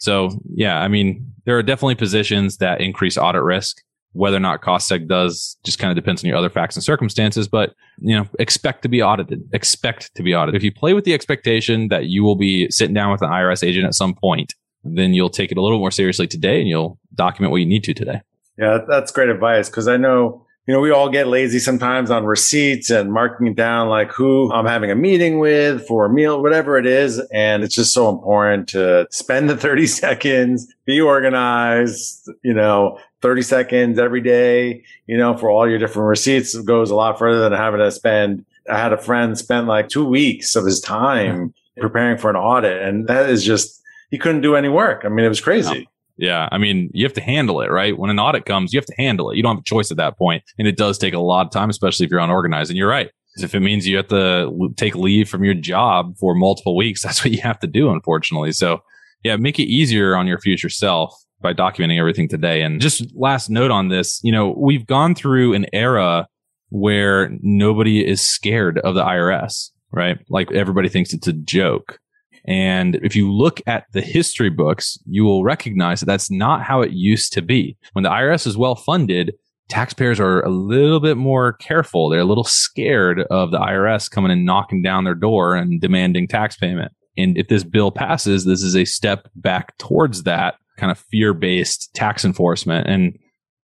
So, 0.00 0.30
yeah, 0.54 0.80
I 0.80 0.88
mean, 0.88 1.32
there 1.44 1.56
are 1.56 1.62
definitely 1.62 1.96
positions 1.96 2.56
that 2.58 2.80
increase 2.80 3.16
audit 3.16 3.42
risk 3.42 3.78
whether 4.12 4.36
or 4.36 4.40
not 4.40 4.60
cost 4.60 4.90
seg 4.90 5.08
does 5.08 5.56
just 5.64 5.78
kind 5.78 5.90
of 5.90 5.96
depends 5.96 6.22
on 6.22 6.28
your 6.28 6.36
other 6.36 6.50
facts 6.50 6.76
and 6.76 6.84
circumstances, 6.84 7.48
but 7.48 7.74
you 7.98 8.16
know, 8.16 8.26
expect 8.38 8.82
to 8.82 8.88
be 8.88 9.02
audited. 9.02 9.42
Expect 9.52 10.14
to 10.14 10.22
be 10.22 10.34
audited. 10.34 10.60
If 10.60 10.64
you 10.64 10.72
play 10.72 10.92
with 10.92 11.04
the 11.04 11.14
expectation 11.14 11.88
that 11.88 12.06
you 12.06 12.22
will 12.22 12.36
be 12.36 12.70
sitting 12.70 12.94
down 12.94 13.10
with 13.10 13.22
an 13.22 13.30
IRS 13.30 13.66
agent 13.66 13.86
at 13.86 13.94
some 13.94 14.14
point, 14.14 14.54
then 14.84 15.14
you'll 15.14 15.30
take 15.30 15.50
it 15.50 15.58
a 15.58 15.62
little 15.62 15.78
more 15.78 15.90
seriously 15.90 16.26
today 16.26 16.60
and 16.60 16.68
you'll 16.68 16.98
document 17.14 17.50
what 17.50 17.58
you 17.58 17.66
need 17.66 17.84
to 17.84 17.94
today. 17.94 18.20
Yeah, 18.58 18.78
that's 18.86 19.12
great 19.12 19.28
advice 19.28 19.68
because 19.68 19.88
I 19.88 19.96
know 19.96 20.46
you 20.66 20.74
know, 20.74 20.80
we 20.80 20.92
all 20.92 21.08
get 21.08 21.26
lazy 21.26 21.58
sometimes 21.58 22.08
on 22.08 22.24
receipts 22.24 22.88
and 22.88 23.12
marking 23.12 23.48
it 23.48 23.56
down 23.56 23.88
like 23.88 24.12
who 24.12 24.52
I'm 24.52 24.66
having 24.66 24.92
a 24.92 24.94
meeting 24.94 25.40
with 25.40 25.86
for 25.88 26.06
a 26.06 26.12
meal, 26.12 26.40
whatever 26.40 26.78
it 26.78 26.86
is. 26.86 27.18
And 27.32 27.64
it's 27.64 27.74
just 27.74 27.92
so 27.92 28.08
important 28.08 28.68
to 28.68 29.08
spend 29.10 29.50
the 29.50 29.56
30 29.58 29.86
seconds, 29.88 30.72
be 30.84 31.00
organized, 31.00 32.30
you 32.44 32.54
know, 32.54 32.98
30 33.22 33.42
seconds 33.42 33.98
every 33.98 34.20
day, 34.20 34.84
you 35.06 35.16
know, 35.16 35.36
for 35.36 35.50
all 35.50 35.68
your 35.68 35.78
different 35.78 36.08
receipts 36.08 36.54
it 36.54 36.64
goes 36.64 36.90
a 36.90 36.94
lot 36.94 37.18
further 37.18 37.40
than 37.40 37.52
having 37.52 37.80
to 37.80 37.90
spend. 37.90 38.44
I 38.70 38.78
had 38.78 38.92
a 38.92 38.98
friend 38.98 39.36
spend 39.36 39.66
like 39.66 39.88
two 39.88 40.04
weeks 40.04 40.54
of 40.54 40.64
his 40.64 40.80
time 40.80 41.52
preparing 41.76 42.18
for 42.18 42.30
an 42.30 42.36
audit. 42.36 42.82
And 42.82 43.08
that 43.08 43.28
is 43.28 43.44
just, 43.44 43.82
he 44.12 44.18
couldn't 44.18 44.42
do 44.42 44.54
any 44.54 44.68
work. 44.68 45.04
I 45.04 45.08
mean, 45.08 45.24
it 45.24 45.28
was 45.28 45.40
crazy. 45.40 45.80
No. 45.80 45.84
Yeah. 46.18 46.48
I 46.52 46.58
mean, 46.58 46.90
you 46.92 47.04
have 47.04 47.14
to 47.14 47.22
handle 47.22 47.62
it, 47.62 47.70
right? 47.70 47.98
When 47.98 48.10
an 48.10 48.20
audit 48.20 48.44
comes, 48.44 48.72
you 48.72 48.78
have 48.78 48.86
to 48.86 48.94
handle 48.96 49.30
it. 49.30 49.36
You 49.36 49.42
don't 49.42 49.56
have 49.56 49.62
a 49.62 49.64
choice 49.64 49.90
at 49.90 49.96
that 49.96 50.18
point. 50.18 50.44
And 50.58 50.68
it 50.68 50.76
does 50.76 50.98
take 50.98 51.14
a 51.14 51.18
lot 51.18 51.46
of 51.46 51.52
time, 51.52 51.70
especially 51.70 52.04
if 52.04 52.12
you're 52.12 52.20
unorganized. 52.20 52.70
And 52.70 52.76
you're 52.76 52.88
right. 52.88 53.10
If 53.36 53.54
it 53.54 53.60
means 53.60 53.88
you 53.88 53.96
have 53.96 54.08
to 54.08 54.72
take 54.76 54.94
leave 54.94 55.28
from 55.28 55.42
your 55.42 55.54
job 55.54 56.16
for 56.18 56.34
multiple 56.34 56.76
weeks, 56.76 57.02
that's 57.02 57.24
what 57.24 57.32
you 57.32 57.40
have 57.40 57.58
to 57.60 57.66
do, 57.66 57.90
unfortunately. 57.90 58.52
So 58.52 58.82
yeah, 59.24 59.36
make 59.36 59.58
it 59.58 59.64
easier 59.64 60.14
on 60.14 60.26
your 60.26 60.38
future 60.38 60.68
self 60.68 61.14
by 61.40 61.54
documenting 61.54 61.98
everything 61.98 62.28
today. 62.28 62.62
And 62.62 62.80
just 62.80 63.04
last 63.16 63.48
note 63.48 63.70
on 63.70 63.88
this, 63.88 64.20
you 64.22 64.30
know, 64.30 64.54
we've 64.56 64.86
gone 64.86 65.14
through 65.14 65.54
an 65.54 65.66
era 65.72 66.28
where 66.68 67.30
nobody 67.40 68.06
is 68.06 68.20
scared 68.20 68.78
of 68.78 68.94
the 68.94 69.02
IRS, 69.02 69.70
right? 69.90 70.18
Like 70.28 70.52
everybody 70.52 70.88
thinks 70.88 71.12
it's 71.12 71.26
a 71.26 71.32
joke. 71.32 71.98
And 72.46 72.96
if 72.96 73.14
you 73.14 73.32
look 73.32 73.60
at 73.66 73.86
the 73.92 74.00
history 74.00 74.50
books, 74.50 74.98
you 75.06 75.24
will 75.24 75.44
recognize 75.44 76.00
that 76.00 76.06
that's 76.06 76.30
not 76.30 76.62
how 76.62 76.82
it 76.82 76.92
used 76.92 77.32
to 77.34 77.42
be. 77.42 77.76
When 77.92 78.02
the 78.02 78.10
IRS 78.10 78.46
is 78.46 78.56
well 78.56 78.74
funded, 78.74 79.34
taxpayers 79.68 80.18
are 80.18 80.44
a 80.44 80.50
little 80.50 81.00
bit 81.00 81.16
more 81.16 81.54
careful. 81.54 82.08
They're 82.08 82.20
a 82.20 82.24
little 82.24 82.44
scared 82.44 83.20
of 83.30 83.52
the 83.52 83.58
IRS 83.58 84.10
coming 84.10 84.32
and 84.32 84.44
knocking 84.44 84.82
down 84.82 85.04
their 85.04 85.14
door 85.14 85.54
and 85.54 85.80
demanding 85.80 86.26
tax 86.26 86.56
payment. 86.56 86.92
And 87.16 87.38
if 87.38 87.48
this 87.48 87.64
bill 87.64 87.90
passes, 87.90 88.44
this 88.44 88.62
is 88.62 88.76
a 88.76 88.84
step 88.84 89.28
back 89.36 89.76
towards 89.78 90.24
that 90.24 90.56
kind 90.78 90.90
of 90.90 90.98
fear 90.98 91.34
based 91.34 91.94
tax 91.94 92.24
enforcement. 92.24 92.88
And 92.88 93.18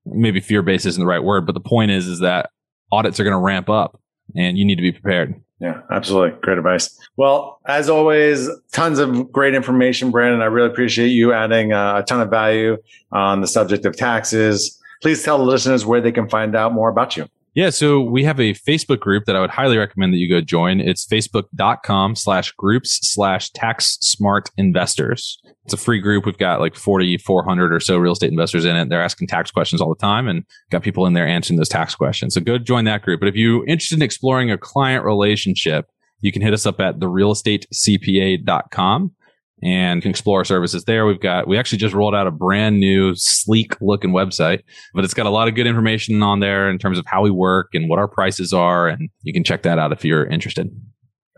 maybe 0.07 0.41
fear 0.41 0.63
based 0.63 0.87
isn't 0.87 1.01
the 1.01 1.07
right 1.07 1.23
word, 1.23 1.47
but 1.47 1.53
the 1.53 1.61
point 1.61 1.91
is, 1.91 2.07
is 2.07 2.21
that 2.21 2.51
audits 2.93 3.19
are 3.19 3.25
going 3.25 3.33
to 3.33 3.39
ramp 3.39 3.69
up 3.69 4.01
and 4.37 4.59
you 4.59 4.65
need 4.65 4.77
to 4.77 4.83
be 4.83 4.93
prepared. 4.93 5.35
Yeah, 5.61 5.81
absolutely. 5.91 6.39
Great 6.41 6.59
advice. 6.59 6.97
Well, 7.17 7.61
as 7.67 7.89
always, 7.89 8.49
tons 8.73 9.01
of 9.01 9.33
great 9.33 9.55
information, 9.55 10.13
Brandon. 10.13 10.41
I 10.41 10.45
really 10.45 10.69
appreciate 10.69 11.09
you 11.09 11.33
adding 11.33 11.73
uh, 11.73 11.99
a 11.99 12.03
ton 12.05 12.21
of 12.21 12.31
value 12.31 12.77
on 13.11 13.41
the 13.41 13.49
subject 13.49 13.85
of 13.85 13.97
taxes. 13.97 14.81
Please 15.03 15.23
tell 15.25 15.39
the 15.39 15.45
listeners 15.45 15.85
where 15.85 16.01
they 16.01 16.13
can 16.13 16.29
find 16.29 16.55
out 16.55 16.73
more 16.73 16.89
about 16.89 17.17
you. 17.17 17.29
Yeah, 17.59 17.71
so 17.71 18.01
we 18.01 18.23
have 18.23 18.39
a 18.39 18.55
Facebook 18.55 19.01
group 19.01 19.25
that 19.25 19.35
I 19.35 19.41
would 19.41 19.51
highly 19.51 19.79
recommend 19.79 20.15
that 20.15 20.19
you 20.19 20.29
go 20.29 20.41
join. 20.41 20.79
It's 20.79 21.05
facebook.com 21.05 22.15
slash 22.15 22.53
groups 22.53 23.01
slash 23.03 23.51
tax 23.51 23.99
smart 24.01 24.49
investors. 24.57 25.41
It's 25.65 25.75
a 25.75 25.77
free 25.77 25.99
group. 25.99 26.25
We've 26.25 26.39
got 26.39 26.61
like 26.61 26.77
4,400 26.77 27.73
or 27.73 27.81
so 27.81 27.99
real 27.99 28.13
estate 28.13 28.31
investors 28.31 28.65
in 28.65 28.77
it. 28.77 28.89
They're 28.89 29.03
asking 29.03 29.27
tax 29.27 29.51
questions 29.51 29.81
all 29.81 29.89
the 29.89 29.97
time 29.97 30.29
and 30.29 30.45
got 30.71 30.85
people 30.85 31.05
in 31.07 31.15
there 31.15 31.27
answering 31.27 31.57
those 31.57 31.69
tax 31.69 31.97
questions. 31.97 32.35
So 32.35 32.41
go 32.41 32.59
join 32.59 32.85
that 32.85 33.03
group. 33.03 33.19
But 33.19 33.29
if 33.29 33.35
you're 33.35 33.67
interested 33.67 33.97
in 33.97 34.03
exploring 34.03 34.53
a 34.53 34.57
client 34.57 35.05
relationship, 35.05 35.91
you 36.21 36.31
can 36.31 36.43
hit 36.43 36.55
us 36.55 36.65
up 36.65 36.79
at 36.79 37.01
therealestatecpa.com 37.01 39.11
and 39.63 40.03
can 40.03 40.11
explore 40.11 40.39
our 40.41 40.45
services 40.45 40.85
there. 40.85 41.07
We've 41.07 41.21
got, 41.21 41.49
we 41.49 41.59
actually 41.59 41.79
just 41.79 41.95
rolled 41.95 42.15
out 42.15 42.27
a 42.27 42.31
brand 42.31 42.81
new 42.81 43.15
sleek 43.15 43.81
looking 43.81 44.11
website, 44.11 44.63
but 44.95 45.05
it's 45.05 45.15
got 45.15 45.27
a 45.27 45.31
lot 45.31 45.49
of 45.49 45.55
good 45.55 45.67
information 45.67 46.23
on 46.23 46.41
there 46.41 46.71
in 46.71 46.79
terms 46.79 46.99
of 46.99 47.07
how 47.07 47.23
we 47.23 47.31
work 47.31 47.71
and 47.75 47.89
what 47.89 47.99
our 47.99 48.09
prices 48.09 48.53
are. 48.53 48.89
And 48.89 49.11
you 49.23 49.33
can 49.33 49.45
check 49.45 49.63
that 49.63 49.79
out 49.79 49.93
if 49.93 50.05
you're 50.05 50.27
interested. 50.27 50.71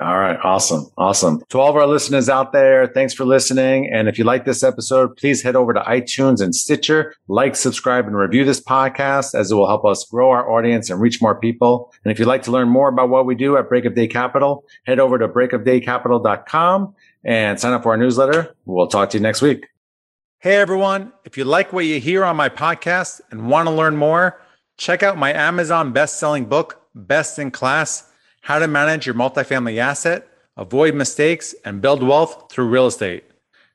All 0.02 0.18
right. 0.18 0.38
Awesome. 0.42 0.90
Awesome. 0.96 1.42
To 1.50 1.60
all 1.60 1.68
of 1.68 1.76
our 1.76 1.86
listeners 1.86 2.30
out 2.30 2.52
there, 2.54 2.86
thanks 2.86 3.12
for 3.12 3.26
listening. 3.26 3.90
And 3.92 4.08
if 4.08 4.18
you 4.18 4.24
like 4.24 4.46
this 4.46 4.62
episode, 4.62 5.14
please 5.18 5.42
head 5.42 5.56
over 5.56 5.74
to 5.74 5.80
iTunes 5.80 6.40
and 6.40 6.54
Stitcher, 6.54 7.14
like, 7.28 7.54
subscribe, 7.54 8.06
and 8.06 8.16
review 8.16 8.46
this 8.46 8.62
podcast 8.62 9.34
as 9.34 9.50
it 9.50 9.54
will 9.56 9.66
help 9.66 9.84
us 9.84 10.06
grow 10.10 10.30
our 10.30 10.50
audience 10.50 10.88
and 10.88 11.02
reach 11.02 11.20
more 11.20 11.38
people. 11.38 11.92
And 12.02 12.10
if 12.10 12.18
you'd 12.18 12.28
like 12.28 12.44
to 12.44 12.50
learn 12.50 12.70
more 12.70 12.88
about 12.88 13.10
what 13.10 13.26
we 13.26 13.34
do 13.34 13.58
at 13.58 13.68
Break 13.68 13.84
of 13.84 13.94
Day 13.94 14.08
Capital, 14.08 14.64
head 14.86 15.00
over 15.00 15.18
to 15.18 15.28
breakofdaycapital.com 15.28 16.94
and 17.24 17.60
sign 17.60 17.72
up 17.72 17.82
for 17.82 17.90
our 17.90 17.96
newsletter. 17.96 18.54
We'll 18.64 18.86
talk 18.86 19.10
to 19.10 19.18
you 19.18 19.22
next 19.22 19.42
week. 19.42 19.66
Hey, 20.38 20.56
everyone. 20.56 21.12
If 21.24 21.36
you 21.36 21.44
like 21.44 21.72
what 21.72 21.84
you 21.84 22.00
hear 22.00 22.24
on 22.24 22.36
my 22.36 22.48
podcast 22.48 23.20
and 23.30 23.48
want 23.48 23.68
to 23.68 23.74
learn 23.74 23.96
more, 23.96 24.40
check 24.78 25.02
out 25.02 25.18
my 25.18 25.32
Amazon 25.32 25.92
best-selling 25.92 26.46
book, 26.46 26.80
Best 26.94 27.38
in 27.38 27.50
Class 27.50 28.10
how 28.42 28.58
to 28.58 28.66
manage 28.66 29.06
your 29.06 29.14
multifamily 29.14 29.78
asset, 29.78 30.28
avoid 30.56 30.94
mistakes, 30.94 31.54
and 31.64 31.80
build 31.80 32.02
wealth 32.02 32.50
through 32.50 32.68
real 32.68 32.86
estate. 32.86 33.24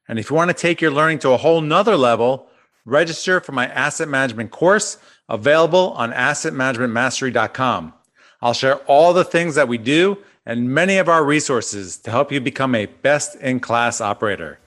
And 0.07 0.19
if 0.19 0.29
you 0.29 0.35
want 0.35 0.49
to 0.49 0.55
take 0.55 0.81
your 0.81 0.91
learning 0.91 1.19
to 1.19 1.31
a 1.31 1.37
whole 1.37 1.61
nother 1.61 1.97
level, 1.97 2.47
register 2.85 3.39
for 3.39 3.51
my 3.51 3.67
asset 3.67 4.07
management 4.07 4.51
course 4.51 4.97
available 5.29 5.91
on 5.91 6.11
assetmanagementmastery.com. 6.11 7.93
I'll 8.41 8.53
share 8.53 8.77
all 8.85 9.13
the 9.13 9.23
things 9.23 9.55
that 9.55 9.67
we 9.67 9.77
do 9.77 10.17
and 10.45 10.69
many 10.69 10.97
of 10.97 11.09
our 11.09 11.23
resources 11.23 11.97
to 11.99 12.11
help 12.11 12.31
you 12.31 12.39
become 12.39 12.75
a 12.75 12.85
best 12.85 13.35
in 13.35 13.59
class 13.59 14.01
operator. 14.01 14.59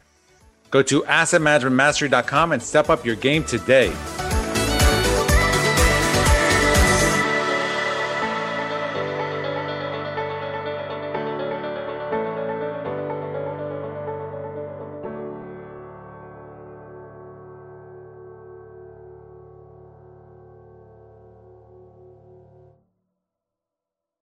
Go 0.71 0.83
to 0.83 1.03
assetmanagementmastery.com 1.03 2.53
and 2.53 2.63
step 2.63 2.91
up 2.91 3.05
your 3.07 3.17
game 3.17 3.45
today. 3.45 3.93